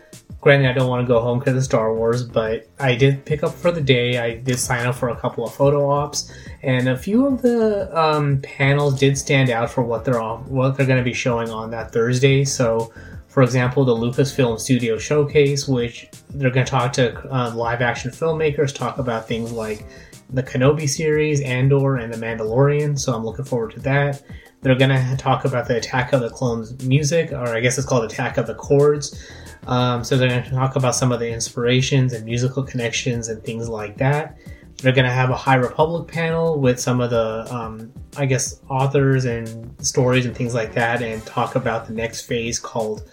Granted, 0.40 0.68
I 0.68 0.72
don't 0.72 0.88
want 0.88 1.06
to 1.06 1.06
go 1.06 1.20
home 1.20 1.38
because 1.38 1.56
of 1.56 1.62
Star 1.62 1.94
Wars, 1.94 2.24
but 2.24 2.68
I 2.80 2.96
did 2.96 3.24
pick 3.24 3.44
up 3.44 3.54
for 3.54 3.70
the 3.70 3.80
day. 3.80 4.18
I 4.18 4.34
did 4.34 4.58
sign 4.58 4.86
up 4.86 4.96
for 4.96 5.10
a 5.10 5.16
couple 5.16 5.44
of 5.44 5.54
photo 5.54 5.88
ops, 5.88 6.32
and 6.62 6.88
a 6.88 6.96
few 6.96 7.26
of 7.26 7.42
the 7.42 7.96
um, 7.96 8.40
panels 8.42 8.98
did 8.98 9.16
stand 9.16 9.50
out 9.50 9.70
for 9.70 9.82
what 9.82 10.04
they're 10.04 10.20
off, 10.20 10.44
what 10.48 10.76
they're 10.76 10.86
going 10.86 10.98
to 10.98 11.04
be 11.04 11.14
showing 11.14 11.48
on 11.48 11.70
that 11.70 11.92
Thursday. 11.92 12.44
So, 12.44 12.92
for 13.28 13.44
example, 13.44 13.84
the 13.84 13.94
Lucasfilm 13.94 14.58
Studio 14.58 14.98
Showcase, 14.98 15.68
which 15.68 16.08
they're 16.30 16.50
going 16.50 16.66
to 16.66 16.70
talk 16.70 16.92
to 16.94 17.16
uh, 17.32 17.54
live 17.54 17.80
action 17.80 18.10
filmmakers, 18.10 18.74
talk 18.74 18.98
about 18.98 19.28
things 19.28 19.52
like 19.52 19.86
the 20.32 20.42
Kenobi 20.42 20.88
series, 20.88 21.40
Andor, 21.40 21.96
and 21.96 22.12
The 22.12 22.18
Mandalorian. 22.18 22.98
So 22.98 23.14
I'm 23.14 23.24
looking 23.24 23.44
forward 23.44 23.72
to 23.72 23.80
that. 23.80 24.22
They're 24.62 24.76
going 24.76 24.90
to 24.90 25.16
talk 25.16 25.44
about 25.44 25.66
the 25.66 25.76
Attack 25.76 26.12
of 26.12 26.20
the 26.20 26.30
Clones 26.30 26.84
music, 26.84 27.32
or 27.32 27.48
I 27.48 27.60
guess 27.60 27.78
it's 27.78 27.86
called 27.86 28.04
Attack 28.04 28.38
of 28.38 28.46
the 28.46 28.54
Chords. 28.54 29.28
Um, 29.66 30.04
so 30.04 30.16
they're 30.16 30.28
going 30.28 30.44
to 30.44 30.50
talk 30.50 30.76
about 30.76 30.94
some 30.94 31.12
of 31.12 31.20
the 31.20 31.28
inspirations 31.28 32.12
and 32.12 32.24
musical 32.24 32.62
connections 32.62 33.28
and 33.28 33.42
things 33.42 33.68
like 33.68 33.96
that. 33.98 34.38
They're 34.78 34.92
going 34.92 35.04
to 35.04 35.12
have 35.12 35.30
a 35.30 35.36
High 35.36 35.56
Republic 35.56 36.08
panel 36.08 36.60
with 36.60 36.80
some 36.80 37.00
of 37.00 37.10
the, 37.10 37.46
um, 37.54 37.92
I 38.16 38.26
guess, 38.26 38.60
authors 38.68 39.24
and 39.24 39.74
stories 39.84 40.26
and 40.26 40.34
things 40.34 40.54
like 40.54 40.72
that, 40.74 41.02
and 41.02 41.24
talk 41.26 41.54
about 41.54 41.86
the 41.86 41.92
next 41.92 42.22
phase 42.22 42.58
called 42.58 43.08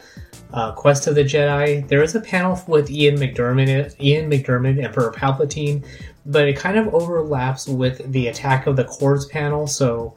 uh, 0.54 0.72
Quest 0.72 1.06
of 1.06 1.14
the 1.14 1.24
Jedi. 1.24 1.88
There 1.88 2.02
is 2.02 2.16
a 2.16 2.22
panel 2.22 2.60
with 2.68 2.90
Ian 2.90 3.18
McDiarmid, 3.18 4.00
Ian 4.02 4.32
McDiarmid, 4.32 4.84
Emperor 4.84 5.12
Palpatine, 5.12 5.86
but 6.26 6.48
it 6.48 6.58
kind 6.58 6.78
of 6.78 6.94
overlaps 6.94 7.68
with 7.68 8.12
the 8.12 8.28
Attack 8.28 8.68
of 8.68 8.76
the 8.76 8.84
Chords 8.84 9.26
panel. 9.26 9.68
So 9.68 10.16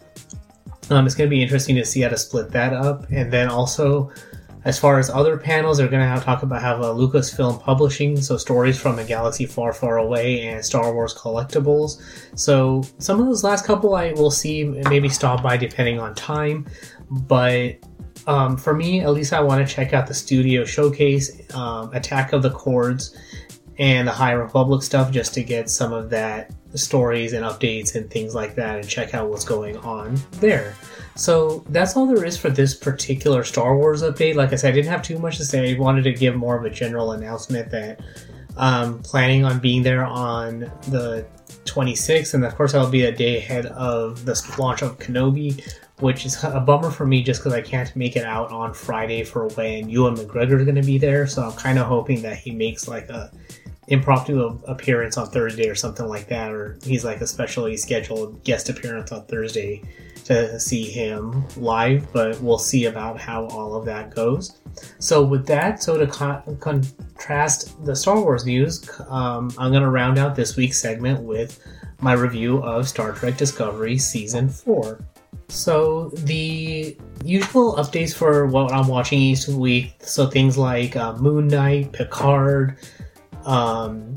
um, 0.91 1.07
it's 1.07 1.15
going 1.15 1.29
to 1.29 1.35
be 1.35 1.43
interesting 1.43 1.77
to 1.77 1.85
see 1.85 2.01
how 2.01 2.09
to 2.11 2.19
split 2.19 2.51
that 2.51 2.73
up, 2.73 3.11
and 3.11 3.33
then 3.33 3.49
also 3.49 4.11
as 4.65 4.79
far 4.79 4.99
as 4.99 5.11
other 5.11 5.37
panels, 5.37 5.79
they're 5.79 5.89
going 5.89 6.19
to 6.19 6.25
talk 6.25 6.43
about 6.43 6.63
how 6.63 6.77
uh, 6.77 6.95
Lucasfilm 6.95 7.61
Publishing, 7.61 8.17
so 8.21 8.37
stories 8.37 8.81
from 8.81 8.99
a 8.99 9.05
galaxy 9.05 9.45
far, 9.45 9.73
far 9.73 9.99
away, 9.99 10.43
and 10.43 10.65
Star 10.65 10.93
Wars 10.95 11.15
collectibles. 11.15 12.01
So 12.39 12.85
some 12.99 13.19
of 13.19 13.27
those 13.27 13.43
last 13.43 13.65
couple 13.65 13.95
I 13.95 14.13
will 14.13 14.31
see 14.31 14.65
maybe 14.65 15.09
stop 15.09 15.43
by 15.43 15.57
depending 15.57 15.99
on 15.99 16.15
time, 16.15 16.67
but 17.11 17.77
um, 18.29 18.57
for 18.57 18.73
me, 18.73 19.01
at 19.01 19.11
least 19.11 19.33
I 19.33 19.41
want 19.41 19.67
to 19.67 19.75
check 19.75 19.93
out 19.93 20.07
the 20.07 20.15
studio 20.15 20.65
showcase, 20.65 21.53
um, 21.55 21.93
Attack 21.93 22.33
of 22.33 22.43
the 22.43 22.51
Chords, 22.51 23.17
and 23.79 24.07
the 24.07 24.13
High 24.13 24.33
Republic 24.33 24.83
stuff 24.83 25.11
just 25.11 25.35
to 25.35 25.43
get 25.43 25.71
some 25.71 25.93
of 25.93 26.11
that 26.11 26.53
stories 26.75 27.33
and 27.33 27.45
updates 27.45 27.95
and 27.95 28.11
things 28.11 28.35
like 28.35 28.55
that 28.55 28.77
and 28.77 28.89
check 28.89 29.15
out 29.15 29.29
what's 29.29 29.45
going 29.45 29.77
on 29.79 30.19
there. 30.33 30.75
So 31.17 31.65
that's 31.69 31.97
all 31.97 32.07
there 32.07 32.25
is 32.25 32.39
for 32.39 32.49
this 32.49 32.75
particular 32.75 33.45
Star 33.45 33.77
Wars 33.77 34.03
update. 34.03 34.35
Like 34.35 34.53
I 34.53 34.57
said, 34.57 34.73
I 34.73 34.77
didn't 34.77 34.91
have 34.91 35.03
too 35.03 35.19
much 35.19 35.37
to 35.37 35.45
say. 35.45 35.75
I 35.75 35.79
wanted 35.79 36.05
to 36.05 36.13
give 36.13 36.35
more 36.37 36.57
of 36.57 36.65
a 36.65 36.71
general 36.71 37.13
announcement 37.13 37.71
that 37.71 38.01
I'm 38.57 39.01
planning 39.01 39.45
on 39.45 39.59
being 39.59 39.83
there 39.83 40.05
on 40.05 40.61
the 40.89 41.27
26th, 41.65 42.35
and 42.35 42.45
of 42.45 42.55
course, 42.57 42.75
I'll 42.75 42.91
be 42.91 43.05
a 43.05 43.13
day 43.13 43.39
ahead 43.39 43.67
of 43.67 44.25
the 44.25 44.55
launch 44.59 44.83
of 44.83 44.99
Kenobi, 44.99 45.63
which 46.01 46.27
is 46.27 46.43
a 46.43 46.61
bummer 46.61 46.91
for 46.91 47.07
me 47.07 47.23
just 47.23 47.41
because 47.41 47.53
I 47.53 47.63
can't 47.63 47.95
make 47.95 48.17
it 48.17 48.25
out 48.25 48.51
on 48.51 48.75
Friday 48.75 49.23
for 49.23 49.49
when 49.49 49.89
Ewan 49.89 50.17
McGregor 50.17 50.59
is 50.59 50.65
going 50.65 50.75
to 50.75 50.83
be 50.83 50.99
there. 50.99 51.27
So 51.27 51.43
I'm 51.43 51.53
kind 51.53 51.79
of 51.79 51.87
hoping 51.87 52.21
that 52.23 52.37
he 52.37 52.51
makes 52.51 52.89
like 52.89 53.09
a 53.09 53.31
impromptu 53.89 54.59
appearance 54.67 55.17
on 55.17 55.27
Thursday 55.29 55.69
or 55.69 55.75
something 55.75 56.07
like 56.07 56.29
that, 56.29 56.53
or 56.53 56.79
he's 56.85 57.05
like 57.05 57.21
a 57.21 57.27
specially 57.27 57.77
scheduled 57.77 58.43
guest 58.45 58.69
appearance 58.69 59.13
on 59.13 59.25
Thursday 59.27 59.83
to 60.25 60.59
see 60.61 60.85
him 60.85 61.45
live, 61.57 62.11
but 62.13 62.41
we'll 62.41 62.59
see 62.59 62.85
about 62.87 63.21
how 63.21 63.47
all 63.47 63.75
of 63.75 63.85
that 63.85 64.15
goes. 64.15 64.59
So, 64.99 65.23
with 65.23 65.47
that, 65.47 65.83
so 65.83 65.99
to 65.99 66.07
con- 66.07 66.43
contrast 66.61 67.85
the 67.85 67.95
Star 67.95 68.21
Wars 68.21 68.47
news, 68.47 68.89
um, 69.09 69.51
I'm 69.59 69.71
going 69.71 69.83
to 69.83 69.91
round 69.91 70.19
out 70.19 70.35
this 70.35 70.57
week's 70.57 70.81
segment 70.81 71.21
with 71.21 71.63
my 72.01 72.15
review 72.15 72.59
of 72.59 72.89
Star 72.89 73.13
Trek 73.13 73.37
Discovery 73.37 73.99
Season 73.99 74.49
4. 74.49 75.05
So, 75.49 76.09
the 76.11 76.97
usual 77.25 77.75
updates 77.75 78.15
for 78.15 78.47
what 78.47 78.73
I'm 78.73 78.89
watching 78.89 79.19
each 79.19 79.47
week, 79.49 79.95
so 80.01 80.27
things 80.27 80.57
like 80.57 80.97
uh, 80.97 81.17
Moon 81.17 81.49
Knight, 81.49 81.93
Picard, 81.93 82.79
um, 83.45 84.15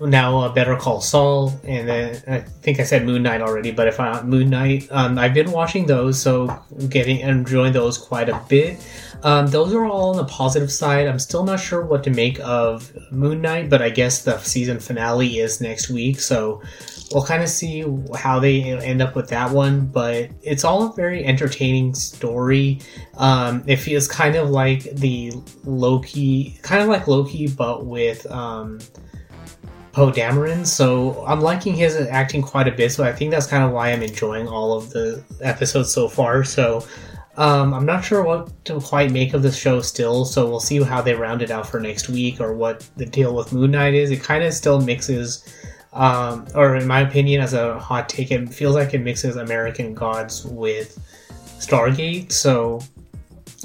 now 0.00 0.38
uh, 0.38 0.52
Better 0.52 0.76
Call 0.76 1.00
Saul, 1.00 1.58
and 1.64 1.88
then 1.88 2.22
I 2.28 2.40
think 2.40 2.80
I 2.80 2.82
said 2.82 3.06
Moon 3.06 3.22
Knight 3.22 3.40
already. 3.40 3.70
But 3.70 3.88
if 3.88 3.98
I 3.98 4.20
Moon 4.22 4.50
Knight, 4.50 4.88
um, 4.90 5.18
I've 5.18 5.34
been 5.34 5.50
watching 5.50 5.86
those, 5.86 6.20
so 6.20 6.46
getting 6.88 7.20
enjoying 7.20 7.72
those 7.72 7.96
quite 7.96 8.28
a 8.28 8.40
bit. 8.48 8.78
Um, 9.22 9.46
those 9.46 9.72
are 9.72 9.86
all 9.86 10.10
on 10.10 10.16
the 10.16 10.24
positive 10.24 10.70
side. 10.70 11.06
I'm 11.06 11.18
still 11.18 11.44
not 11.44 11.60
sure 11.60 11.84
what 11.84 12.04
to 12.04 12.10
make 12.10 12.38
of 12.40 12.92
Moon 13.10 13.40
Knight, 13.40 13.70
but 13.70 13.80
I 13.80 13.88
guess 13.88 14.22
the 14.22 14.38
season 14.38 14.78
finale 14.80 15.38
is 15.38 15.60
next 15.60 15.88
week, 15.88 16.20
so 16.20 16.62
we'll 17.12 17.24
kind 17.24 17.42
of 17.42 17.48
see 17.48 17.84
how 18.16 18.38
they 18.40 18.62
end 18.62 19.00
up 19.00 19.14
with 19.14 19.28
that 19.28 19.50
one. 19.50 19.86
But 19.86 20.30
it's 20.42 20.64
all 20.64 20.90
a 20.90 20.92
very 20.94 21.24
entertaining 21.24 21.94
story. 21.94 22.80
Um, 23.16 23.62
it 23.66 23.76
feels 23.76 24.08
kind 24.08 24.36
of 24.36 24.50
like 24.50 24.82
the 24.96 25.32
Loki, 25.64 26.58
kind 26.62 26.82
of 26.82 26.88
like 26.88 27.06
Loki, 27.06 27.48
but 27.48 27.86
with 27.86 28.30
um, 28.30 28.80
Poe 29.92 30.10
Dameron. 30.10 30.66
So 30.66 31.24
I'm 31.26 31.40
liking 31.40 31.74
his 31.74 31.96
acting 31.96 32.42
quite 32.42 32.68
a 32.68 32.72
bit. 32.72 32.92
So 32.92 33.04
I 33.04 33.12
think 33.12 33.30
that's 33.30 33.46
kind 33.46 33.64
of 33.64 33.72
why 33.72 33.92
I'm 33.92 34.02
enjoying 34.02 34.48
all 34.48 34.76
of 34.76 34.90
the 34.90 35.22
episodes 35.40 35.92
so 35.92 36.08
far. 36.08 36.44
So 36.44 36.86
um, 37.38 37.74
I'm 37.74 37.86
not 37.86 38.04
sure 38.04 38.22
what 38.22 38.64
to 38.66 38.80
quite 38.80 39.10
make 39.10 39.34
of 39.34 39.42
the 39.42 39.52
show 39.52 39.80
still. 39.80 40.24
So 40.24 40.48
we'll 40.48 40.60
see 40.60 40.82
how 40.82 41.02
they 41.02 41.14
round 41.14 41.42
it 41.42 41.50
out 41.50 41.68
for 41.68 41.80
next 41.80 42.08
week 42.08 42.40
or 42.40 42.54
what 42.54 42.88
the 42.96 43.06
deal 43.06 43.34
with 43.34 43.52
Moon 43.52 43.70
Knight 43.70 43.94
is. 43.94 44.10
It 44.10 44.22
kind 44.22 44.42
of 44.42 44.52
still 44.52 44.80
mixes. 44.80 45.44
Um, 45.92 46.46
or 46.54 46.76
in 46.76 46.86
my 46.86 47.00
opinion, 47.00 47.40
as 47.40 47.54
a 47.54 47.78
hot 47.78 48.08
take, 48.08 48.30
it 48.30 48.48
feels 48.52 48.74
like 48.74 48.94
it 48.94 48.98
mixes 48.98 49.36
American 49.36 49.94
Gods 49.94 50.44
with 50.44 50.98
Stargate. 51.58 52.32
So 52.32 52.80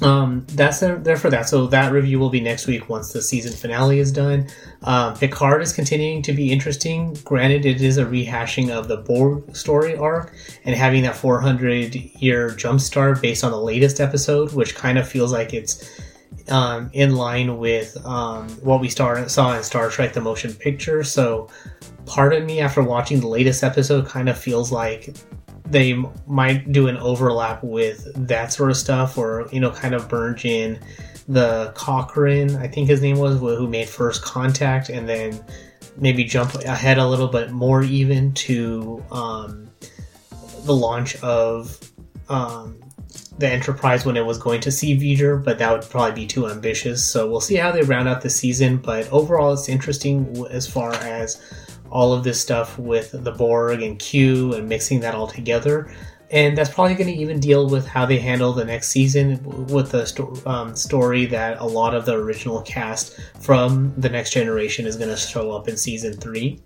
um, 0.01 0.45
that's 0.49 0.79
there 0.79 1.17
for 1.17 1.29
that. 1.29 1.47
So 1.47 1.67
that 1.67 1.91
review 1.91 2.19
will 2.19 2.29
be 2.29 2.41
next 2.41 2.65
week 2.65 2.89
once 2.89 3.13
the 3.13 3.21
season 3.21 3.51
finale 3.51 3.99
is 3.99 4.11
done. 4.11 4.47
Um, 4.83 5.15
Picard 5.15 5.61
is 5.61 5.73
continuing 5.73 6.21
to 6.23 6.33
be 6.33 6.51
interesting. 6.51 7.13
Granted, 7.23 7.65
it 7.65 7.81
is 7.81 7.97
a 7.97 8.05
rehashing 8.05 8.69
of 8.69 8.87
the 8.87 8.97
Borg 8.97 9.55
story 9.55 9.95
arc 9.95 10.33
and 10.65 10.75
having 10.75 11.03
that 11.03 11.15
400 11.15 11.95
year 11.95 12.49
jumpstart 12.49 13.21
based 13.21 13.43
on 13.43 13.51
the 13.51 13.61
latest 13.61 13.99
episode, 13.99 14.53
which 14.53 14.73
kind 14.75 14.97
of 14.97 15.07
feels 15.07 15.31
like 15.31 15.53
it's 15.53 16.01
um, 16.49 16.89
in 16.93 17.15
line 17.15 17.57
with 17.57 17.95
um, 18.05 18.49
what 18.61 18.81
we 18.81 18.89
saw 18.89 19.13
in 19.13 19.29
Star 19.29 19.89
Trek: 19.89 20.13
The 20.13 20.21
Motion 20.21 20.53
Picture. 20.53 21.03
So, 21.03 21.47
part 22.05 22.33
of 22.33 22.43
me, 22.43 22.59
after 22.61 22.81
watching 22.81 23.19
the 23.19 23.27
latest 23.27 23.63
episode, 23.63 24.07
kind 24.07 24.29
of 24.29 24.37
feels 24.37 24.71
like 24.71 25.15
they 25.65 25.93
might 26.27 26.71
do 26.71 26.87
an 26.87 26.97
overlap 26.97 27.63
with 27.63 28.11
that 28.27 28.51
sort 28.51 28.71
of 28.71 28.77
stuff, 28.77 29.17
or 29.17 29.47
you 29.51 29.59
know, 29.59 29.71
kind 29.71 29.95
of 29.95 30.11
merge 30.11 30.45
in 30.45 30.79
the 31.27 31.71
Cochrane, 31.75 32.55
I 32.57 32.67
think 32.67 32.89
his 32.89 33.01
name 33.01 33.17
was, 33.17 33.39
who 33.39 33.67
made 33.67 33.87
First 33.87 34.23
Contact, 34.23 34.89
and 34.89 35.07
then 35.07 35.43
maybe 35.97 36.23
jump 36.23 36.55
ahead 36.55 36.97
a 36.97 37.07
little 37.07 37.27
bit 37.27 37.51
more 37.51 37.83
even 37.83 38.33
to 38.33 39.03
um, 39.11 39.69
the 40.63 40.73
launch 40.73 41.15
of 41.23 41.79
um, 42.27 42.79
the 43.37 43.47
Enterprise 43.47 44.05
when 44.05 44.17
it 44.17 44.25
was 44.25 44.37
going 44.37 44.61
to 44.61 44.71
see 44.71 44.97
V'ger, 44.97 45.41
but 45.41 45.57
that 45.59 45.71
would 45.71 45.89
probably 45.89 46.13
be 46.13 46.27
too 46.27 46.47
ambitious. 46.47 47.03
So 47.03 47.29
we'll 47.29 47.41
see 47.41 47.55
how 47.55 47.71
they 47.71 47.81
round 47.81 48.07
out 48.07 48.21
the 48.21 48.29
season. 48.29 48.77
But 48.77 49.09
overall, 49.11 49.53
it's 49.53 49.69
interesting 49.69 50.45
as 50.49 50.67
far 50.67 50.93
as 50.93 51.41
all 51.91 52.13
of 52.13 52.23
this 52.23 52.39
stuff 52.39 52.79
with 52.79 53.11
the 53.11 53.31
Borg 53.31 53.81
and 53.81 53.99
Q 53.99 54.53
and 54.53 54.67
mixing 54.67 55.01
that 55.01 55.13
all 55.13 55.27
together. 55.27 55.93
And 56.31 56.57
that's 56.57 56.69
probably 56.69 56.95
going 56.95 57.13
to 57.13 57.21
even 57.21 57.41
deal 57.41 57.67
with 57.67 57.85
how 57.85 58.05
they 58.05 58.17
handle 58.17 58.53
the 58.53 58.63
next 58.63 58.87
season 58.87 59.43
with 59.67 59.91
the 59.91 60.05
sto- 60.05 60.33
um, 60.45 60.75
story 60.77 61.25
that 61.25 61.59
a 61.59 61.65
lot 61.65 61.93
of 61.93 62.05
the 62.05 62.13
original 62.13 62.61
cast 62.61 63.19
from 63.41 63.93
the 63.97 64.07
next 64.07 64.31
generation 64.31 64.85
is 64.85 64.95
going 64.95 65.09
to 65.09 65.17
show 65.17 65.51
up 65.51 65.67
in 65.67 65.75
season 65.75 66.13
three. 66.13 66.61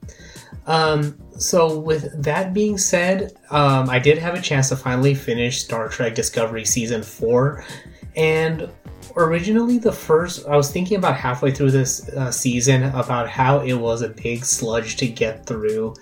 Um, 0.68 1.18
so 1.38 1.80
with 1.80 2.24
that 2.24 2.54
being 2.54 2.78
said, 2.78 3.34
um, 3.50 3.90
I 3.90 3.98
did 3.98 4.20
have 4.20 4.36
a 4.36 4.42
chance 4.42 4.70
to 4.70 4.76
finally 4.76 5.16
finish 5.16 5.64
Star 5.64 5.90
Trek 5.90 6.14
Discovery 6.14 6.66
season 6.66 7.02
four, 7.02 7.66
and 8.16 8.70
originally 9.16 9.78
the 9.78 9.92
first 9.92 10.48
I 10.48 10.56
was 10.56 10.72
thinking 10.72 10.98
about 10.98 11.16
halfway 11.16 11.52
through 11.52 11.72
this 11.72 12.10
uh, 12.10 12.32
season 12.32 12.84
about 12.84 13.30
how 13.30 13.60
it 13.60 13.74
was 13.74 14.02
a 14.02 14.10
big 14.10 14.44
sludge 14.44 14.98
to 14.98 15.08
get 15.08 15.46
through 15.46 15.96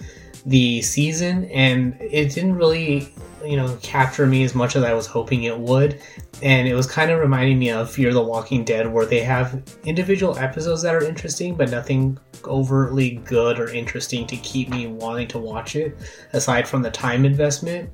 the 0.45 0.81
season, 0.81 1.45
and 1.45 1.95
it 1.99 2.33
didn't 2.33 2.55
really 2.55 3.13
you 3.43 3.57
know 3.57 3.77
capture 3.81 4.25
me 4.25 4.43
as 4.43 4.55
much 4.55 4.75
as 4.75 4.83
I 4.83 4.93
was 4.93 5.05
hoping 5.05 5.43
it 5.43 5.57
would. 5.57 6.01
And 6.41 6.67
it 6.67 6.73
was 6.73 6.87
kind 6.87 7.11
of 7.11 7.19
reminding 7.19 7.59
me 7.59 7.69
of 7.71 7.89
Fear 7.89 8.13
the 8.13 8.21
Walking 8.21 8.65
Dead, 8.65 8.91
where 8.91 9.05
they 9.05 9.21
have 9.21 9.63
individual 9.85 10.37
episodes 10.37 10.81
that 10.81 10.95
are 10.95 11.03
interesting, 11.03 11.55
but 11.55 11.69
nothing 11.69 12.17
overtly 12.45 13.21
good 13.25 13.59
or 13.59 13.69
interesting 13.69 14.27
to 14.27 14.35
keep 14.37 14.69
me 14.69 14.87
wanting 14.87 15.27
to 15.29 15.39
watch 15.39 15.75
it, 15.75 15.95
aside 16.33 16.67
from 16.67 16.81
the 16.81 16.91
time 16.91 17.25
investment. 17.25 17.89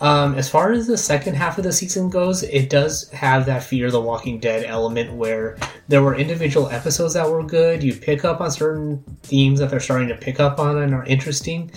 Um, 0.00 0.34
as 0.34 0.48
far 0.48 0.72
as 0.72 0.86
the 0.86 0.96
second 0.96 1.34
half 1.34 1.58
of 1.58 1.64
the 1.64 1.72
season 1.72 2.08
goes, 2.08 2.42
it 2.42 2.70
does 2.70 3.10
have 3.10 3.44
that 3.46 3.62
Fear 3.62 3.90
the 3.90 4.00
Walking 4.00 4.40
Dead 4.40 4.64
element 4.64 5.12
where 5.12 5.58
there 5.88 6.02
were 6.02 6.14
individual 6.14 6.70
episodes 6.70 7.14
that 7.14 7.28
were 7.28 7.42
good. 7.42 7.82
You 7.82 7.94
pick 7.94 8.24
up 8.24 8.40
on 8.40 8.50
certain 8.50 9.04
themes 9.22 9.60
that 9.60 9.68
they're 9.68 9.78
starting 9.78 10.08
to 10.08 10.16
pick 10.16 10.40
up 10.40 10.58
on 10.58 10.78
and 10.78 10.94
are 10.94 11.04
interesting. 11.04 11.70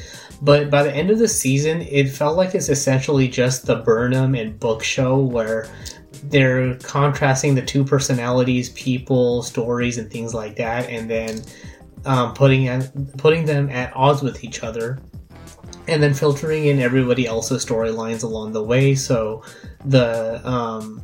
But 0.44 0.70
by 0.70 0.84
the 0.84 0.94
end 0.94 1.10
of 1.10 1.20
the 1.20 1.28
season, 1.28 1.84
it 1.84 2.10
felt 2.10 2.36
like 2.36 2.54
it's 2.54 2.68
essentially 2.68 3.30
just 3.30 3.66
the 3.66 3.78
Burnham 3.78 4.36
and 4.36 4.60
Book 4.60 4.84
show 4.84 5.18
where 5.18 5.70
they're 6.24 6.76
contrasting 6.80 7.56
the 7.56 7.62
two 7.62 7.86
personalities, 7.86 8.70
people, 8.72 9.42
stories, 9.42 9.98
and 9.98 10.12
things 10.12 10.34
like 10.34 10.58
that, 10.58 10.90
and 10.90 11.10
then 11.10 11.42
um, 12.06 12.34
putting 12.34 12.68
at, 12.68 12.92
putting 13.18 13.46
them 13.46 13.70
at 13.70 13.96
odds 13.96 14.22
with 14.22 14.44
each 14.44 14.64
other 14.64 15.00
and 15.88 16.04
then 16.04 16.14
filtering 16.14 16.66
in 16.66 16.80
everybody 16.80 17.26
else's 17.26 17.66
storylines 17.66 18.24
along 18.24 18.52
the 18.52 18.64
way. 18.64 18.96
So 18.96 19.44
the 19.86 20.46
um, 20.46 21.02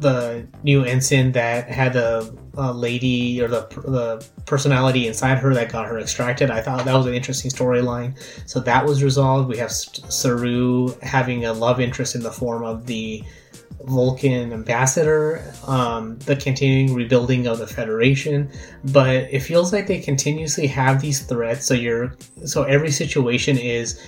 the 0.00 0.46
new 0.62 0.82
ensign 0.84 1.32
that 1.32 1.68
had 1.68 1.92
the 1.92 2.34
uh, 2.56 2.72
lady 2.72 3.40
or 3.40 3.48
the 3.48 3.62
the 3.86 4.26
personality 4.46 5.06
inside 5.06 5.38
her 5.38 5.54
that 5.54 5.70
got 5.70 5.86
her 5.86 5.98
extracted. 5.98 6.50
I 6.50 6.60
thought 6.60 6.84
that 6.84 6.94
was 6.94 7.06
an 7.06 7.14
interesting 7.14 7.50
storyline. 7.50 8.18
So 8.48 8.60
that 8.60 8.84
was 8.84 9.02
resolved. 9.02 9.48
We 9.48 9.58
have 9.58 9.70
Saru 9.70 10.98
having 11.02 11.44
a 11.44 11.52
love 11.52 11.80
interest 11.80 12.14
in 12.14 12.22
the 12.22 12.32
form 12.32 12.64
of 12.64 12.86
the 12.86 13.22
Vulcan 13.84 14.52
ambassador, 14.52 15.54
um, 15.66 16.18
the 16.20 16.36
continuing 16.36 16.94
rebuilding 16.94 17.46
of 17.46 17.58
the 17.58 17.66
Federation, 17.66 18.50
but 18.84 19.08
it 19.08 19.40
feels 19.40 19.72
like 19.72 19.86
they 19.86 20.00
continuously 20.00 20.66
have 20.66 21.00
these 21.00 21.20
threats. 21.20 21.66
So 21.66 21.74
you're 21.74 22.14
so 22.44 22.64
every 22.64 22.90
situation 22.90 23.56
is 23.56 24.00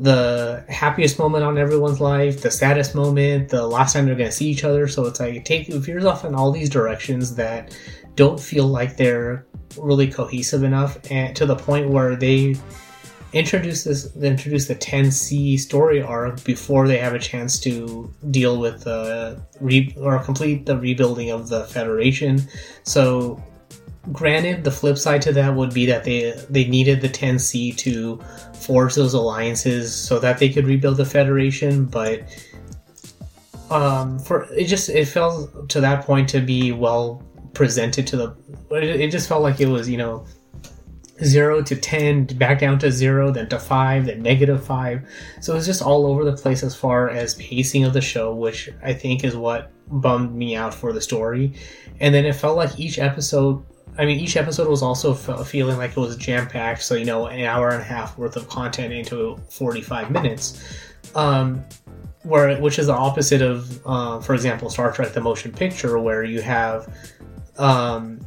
the 0.00 0.64
happiest 0.68 1.18
moment 1.18 1.44
on 1.44 1.58
everyone's 1.58 2.00
life, 2.00 2.40
the 2.40 2.50
saddest 2.50 2.94
moment, 2.94 3.50
the 3.50 3.66
last 3.66 3.92
time 3.92 4.06
they're 4.06 4.14
going 4.14 4.30
to 4.30 4.34
see 4.34 4.48
each 4.48 4.64
other. 4.64 4.88
So 4.88 5.06
it's 5.06 5.20
like 5.20 5.34
it 5.34 5.44
takes 5.44 5.68
it 5.68 5.78
veers 5.78 6.04
off 6.04 6.24
in 6.24 6.34
all 6.34 6.50
these 6.50 6.70
directions 6.70 7.34
that 7.36 7.76
don't 8.16 8.40
feel 8.40 8.66
like 8.66 8.96
they're 8.96 9.46
really 9.78 10.10
cohesive 10.10 10.64
enough, 10.64 10.98
and 11.10 11.36
to 11.36 11.46
the 11.46 11.56
point 11.56 11.88
where 11.88 12.16
they 12.16 12.56
introduce 13.32 13.84
this 13.84 14.14
introduce 14.16 14.66
the 14.66 14.74
10C 14.74 15.58
story 15.58 16.02
arc 16.02 16.42
before 16.44 16.88
they 16.88 16.98
have 16.98 17.14
a 17.14 17.18
chance 17.18 17.58
to 17.60 18.12
deal 18.30 18.58
with 18.58 18.84
the 18.84 19.40
re, 19.60 19.94
or 19.98 20.18
complete 20.18 20.66
the 20.66 20.76
rebuilding 20.76 21.30
of 21.30 21.48
the 21.48 21.64
Federation. 21.66 22.42
So 22.82 23.42
granted 24.12 24.64
the 24.64 24.70
flip 24.70 24.98
side 24.98 25.22
to 25.22 25.32
that 25.32 25.54
would 25.54 25.72
be 25.72 25.86
that 25.86 26.04
they 26.04 26.32
they 26.48 26.66
needed 26.66 27.00
the 27.00 27.08
10C 27.08 27.76
to 27.78 28.20
forge 28.54 28.94
those 28.94 29.14
alliances 29.14 29.94
so 29.94 30.18
that 30.18 30.38
they 30.38 30.48
could 30.48 30.66
rebuild 30.66 30.96
the 30.96 31.04
Federation, 31.04 31.84
but 31.84 32.22
um, 33.70 34.18
for 34.18 34.44
it 34.52 34.64
just 34.64 34.88
it 34.88 35.06
felt 35.06 35.68
to 35.68 35.80
that 35.80 36.04
point 36.04 36.28
to 36.30 36.40
be 36.40 36.72
well 36.72 37.22
presented 37.54 38.06
to 38.06 38.16
the 38.16 38.34
it 38.70 39.08
just 39.08 39.28
felt 39.28 39.42
like 39.42 39.60
it 39.60 39.66
was 39.66 39.88
you 39.88 39.96
know 39.96 40.24
zero 41.24 41.62
to 41.62 41.76
10, 41.76 42.26
back 42.38 42.60
down 42.60 42.78
to 42.78 42.90
zero, 42.90 43.30
then 43.30 43.48
to 43.48 43.58
five, 43.58 44.06
then 44.06 44.22
negative 44.22 44.64
five. 44.64 45.06
So 45.40 45.52
it 45.52 45.56
was 45.56 45.66
just 45.66 45.82
all 45.82 46.06
over 46.06 46.24
the 46.24 46.32
place 46.32 46.62
as 46.62 46.74
far 46.74 47.08
as 47.08 47.34
pacing 47.34 47.84
of 47.84 47.92
the 47.92 48.00
show, 48.00 48.34
which 48.34 48.70
I 48.82 48.92
think 48.92 49.24
is 49.24 49.36
what 49.36 49.70
bummed 49.88 50.34
me 50.34 50.56
out 50.56 50.74
for 50.74 50.92
the 50.92 51.00
story. 51.00 51.54
And 52.00 52.14
then 52.14 52.24
it 52.24 52.34
felt 52.34 52.56
like 52.56 52.78
each 52.78 52.98
episode, 52.98 53.64
I 53.98 54.06
mean, 54.06 54.18
each 54.20 54.36
episode 54.36 54.68
was 54.68 54.82
also 54.82 55.14
feeling 55.14 55.76
like 55.76 55.90
it 55.90 55.96
was 55.96 56.16
jam 56.16 56.46
packed. 56.46 56.82
So, 56.82 56.94
you 56.94 57.04
know, 57.04 57.26
an 57.26 57.44
hour 57.44 57.70
and 57.70 57.82
a 57.82 57.84
half 57.84 58.16
worth 58.16 58.36
of 58.36 58.48
content 58.48 58.92
into 58.92 59.38
45 59.50 60.10
minutes. 60.10 60.62
Um, 61.14 61.64
where, 62.22 62.60
which 62.60 62.78
is 62.78 62.86
the 62.86 62.94
opposite 62.94 63.40
of, 63.40 63.80
uh, 63.86 64.20
for 64.20 64.34
example, 64.34 64.68
Star 64.68 64.92
Trek: 64.92 65.12
The 65.12 65.20
Motion 65.22 65.52
Picture, 65.52 65.98
where 65.98 66.22
you 66.22 66.42
have 66.42 66.94
um, 67.58 68.20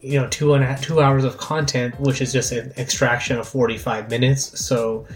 you 0.00 0.20
know 0.20 0.28
two 0.28 0.54
and 0.54 0.64
a, 0.64 0.78
two 0.80 1.00
hours 1.00 1.24
of 1.24 1.36
content, 1.38 1.98
which 2.00 2.20
is 2.20 2.32
just 2.32 2.52
an 2.52 2.72
extraction 2.76 3.38
of 3.38 3.48
forty 3.48 3.78
five 3.78 4.10
minutes. 4.10 4.64
So, 4.64 5.06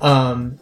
um, 0.00 0.58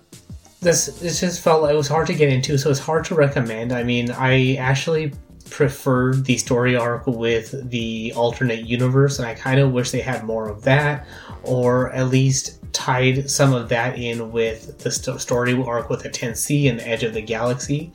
this 0.61 0.87
this 1.01 1.21
just 1.21 1.40
felt 1.40 1.62
like 1.62 1.75
it 1.75 1.77
was 1.77 1.88
hard 1.88 2.07
to 2.07 2.14
get 2.14 2.29
into, 2.29 2.59
so 2.59 2.71
it's 2.71 2.81
hard 2.81 3.05
to 3.07 3.14
recommend. 3.14 3.73
I 3.73 3.83
mean, 3.83 4.11
I 4.11 4.55
actually 4.55 5.12
preferred 5.51 6.25
the 6.25 6.38
story 6.38 6.75
arc 6.77 7.07
with 7.07 7.68
the 7.71 8.12
alternate 8.16 8.66
universe, 8.66 9.18
and 9.18 9.29
I 9.29 9.35
kind 9.35 9.61
of 9.61 9.73
wish 9.73 9.90
they 9.90 10.01
had 10.01 10.25
more 10.25 10.49
of 10.49 10.62
that, 10.62 11.07
or 11.42 11.92
at 11.92 12.09
least 12.09 12.59
tied 12.73 13.31
some 13.31 13.53
of 13.53 13.68
that 13.68 13.99
in 13.99 14.33
with 14.33 14.79
the 14.79 14.90
st- 14.90 15.21
story 15.21 15.62
arc 15.62 15.90
with 15.90 16.03
the 16.03 16.09
10C 16.09 16.71
and 16.71 16.81
the 16.81 16.88
Edge 16.88 17.03
of 17.03 17.12
the 17.12 17.21
Galaxy. 17.21 17.92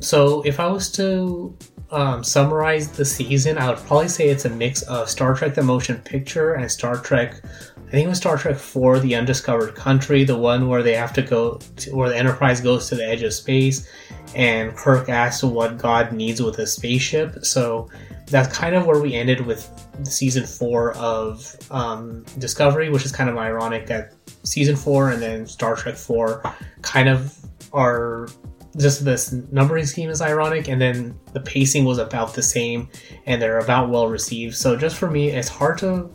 So, 0.00 0.42
if 0.42 0.60
I 0.60 0.66
was 0.66 0.90
to 0.92 1.56
um, 1.90 2.22
summarize 2.24 2.90
the 2.90 3.04
season, 3.04 3.58
I 3.58 3.68
would 3.68 3.78
probably 3.78 4.08
say 4.08 4.28
it's 4.28 4.44
a 4.44 4.50
mix 4.50 4.82
of 4.82 5.08
Star 5.08 5.34
Trek: 5.34 5.54
The 5.54 5.62
Motion 5.62 5.98
Picture 5.98 6.54
and 6.54 6.70
Star 6.70 6.96
Trek. 6.96 7.42
I 7.44 7.90
think 7.90 8.06
it 8.06 8.08
was 8.08 8.18
Star 8.18 8.36
Trek 8.36 8.56
Four: 8.56 9.00
The 9.00 9.14
Undiscovered 9.14 9.74
Country, 9.74 10.24
the 10.24 10.38
one 10.38 10.68
where 10.68 10.82
they 10.82 10.94
have 10.94 11.12
to 11.14 11.22
go, 11.22 11.58
to, 11.76 11.94
where 11.94 12.08
the 12.08 12.16
Enterprise 12.16 12.60
goes 12.60 12.88
to 12.88 12.94
the 12.94 13.06
edge 13.06 13.22
of 13.22 13.32
space, 13.32 13.88
and 14.34 14.76
Kirk 14.76 15.08
asks 15.08 15.42
what 15.42 15.78
God 15.78 16.12
needs 16.12 16.40
with 16.40 16.58
a 16.58 16.66
spaceship. 16.66 17.44
So 17.44 17.88
that's 18.26 18.56
kind 18.56 18.76
of 18.76 18.86
where 18.86 19.00
we 19.00 19.14
ended 19.14 19.40
with 19.40 19.68
season 20.04 20.46
four 20.46 20.94
of 20.94 21.56
um, 21.70 22.24
Discovery, 22.38 22.88
which 22.90 23.04
is 23.04 23.12
kind 23.12 23.28
of 23.28 23.36
ironic 23.36 23.86
that 23.86 24.14
season 24.44 24.76
four 24.76 25.10
and 25.10 25.20
then 25.20 25.46
Star 25.46 25.76
Trek 25.76 25.96
Four 25.96 26.42
kind 26.82 27.08
of 27.08 27.36
are 27.72 28.28
just 28.76 29.04
this 29.04 29.32
numbering 29.50 29.86
scheme 29.86 30.10
is 30.10 30.22
ironic, 30.22 30.68
and 30.68 30.80
then 30.80 31.18
the 31.32 31.40
pacing 31.40 31.84
was 31.84 31.98
about 31.98 32.34
the 32.34 32.42
same, 32.42 32.88
and 33.26 33.40
they're 33.40 33.58
about 33.58 33.90
well 33.90 34.08
received. 34.08 34.56
So 34.56 34.76
just 34.76 34.96
for 34.96 35.10
me, 35.10 35.30
it's 35.30 35.48
hard 35.48 35.78
to 35.78 36.10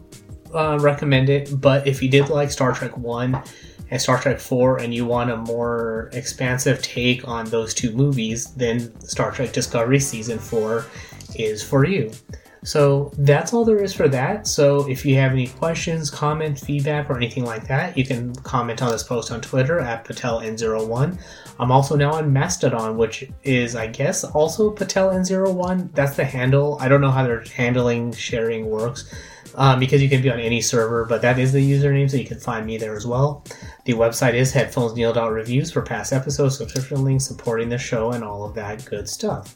uh, 0.53 0.77
recommend 0.79 1.29
it. 1.29 1.59
But 1.59 1.87
if 1.87 2.01
you 2.01 2.09
did 2.09 2.29
like 2.29 2.51
Star 2.51 2.73
Trek 2.73 2.97
One 2.97 3.41
and 3.91 4.01
Star 4.01 4.19
Trek 4.19 4.39
Four, 4.39 4.77
and 4.77 4.93
you 4.93 5.05
want 5.05 5.31
a 5.31 5.37
more 5.37 6.09
expansive 6.13 6.81
take 6.81 7.27
on 7.27 7.45
those 7.45 7.73
two 7.73 7.91
movies, 7.91 8.53
then 8.55 8.99
Star 9.01 9.31
Trek 9.31 9.51
Discovery 9.51 9.99
Season 9.99 10.39
Four 10.39 10.85
is 11.35 11.61
for 11.61 11.85
you. 11.85 12.11
So 12.65 13.11
that's 13.19 13.53
all 13.53 13.63
there 13.63 13.81
is 13.81 13.93
for 13.93 14.07
that. 14.09 14.47
So 14.47 14.89
if 14.89 15.05
you 15.05 15.15
have 15.17 15.31
any 15.31 15.47
questions, 15.47 16.09
comments, 16.09 16.65
feedback, 16.65 17.11
or 17.11 17.15
anything 17.15 17.45
like 17.45 17.67
that, 17.67 17.95
you 17.95 18.03
can 18.03 18.33
comment 18.37 18.81
on 18.81 18.91
this 18.91 19.03
post 19.03 19.31
on 19.31 19.39
Twitter 19.39 19.79
at 19.79 20.03
PatelN01. 20.03 21.19
I'm 21.59 21.71
also 21.71 21.95
now 21.95 22.13
on 22.13 22.33
Mastodon, 22.33 22.97
which 22.97 23.29
is, 23.43 23.75
I 23.75 23.85
guess, 23.85 24.23
also 24.23 24.73
PatelN01. 24.73 25.93
That's 25.93 26.15
the 26.15 26.25
handle. 26.25 26.77
I 26.81 26.89
don't 26.89 27.01
know 27.01 27.11
how 27.11 27.23
their 27.23 27.43
handling 27.55 28.11
sharing 28.13 28.65
works. 28.65 29.13
Um, 29.57 29.79
because 29.79 30.01
you 30.01 30.09
can 30.09 30.21
be 30.21 30.29
on 30.29 30.39
any 30.39 30.59
server, 30.59 31.05
but 31.05 31.21
that 31.21 31.39
is 31.39 31.53
the 31.53 31.59
username, 31.59 32.11
so 32.11 32.17
you 32.17 32.25
can 32.25 32.39
find 32.39 32.65
me 32.65 32.75
there 32.75 32.93
as 32.93 33.07
well. 33.07 33.45
The 33.85 33.93
website 33.93 34.33
is 34.33 34.51
headphonesneil.reviews 34.51 35.71
for 35.71 35.81
past 35.81 36.11
episodes, 36.11 36.57
subscription 36.57 37.05
links, 37.05 37.25
supporting 37.25 37.69
the 37.69 37.77
show, 37.77 38.11
and 38.11 38.21
all 38.21 38.43
of 38.43 38.53
that 38.55 38.83
good 38.83 39.07
stuff. 39.07 39.55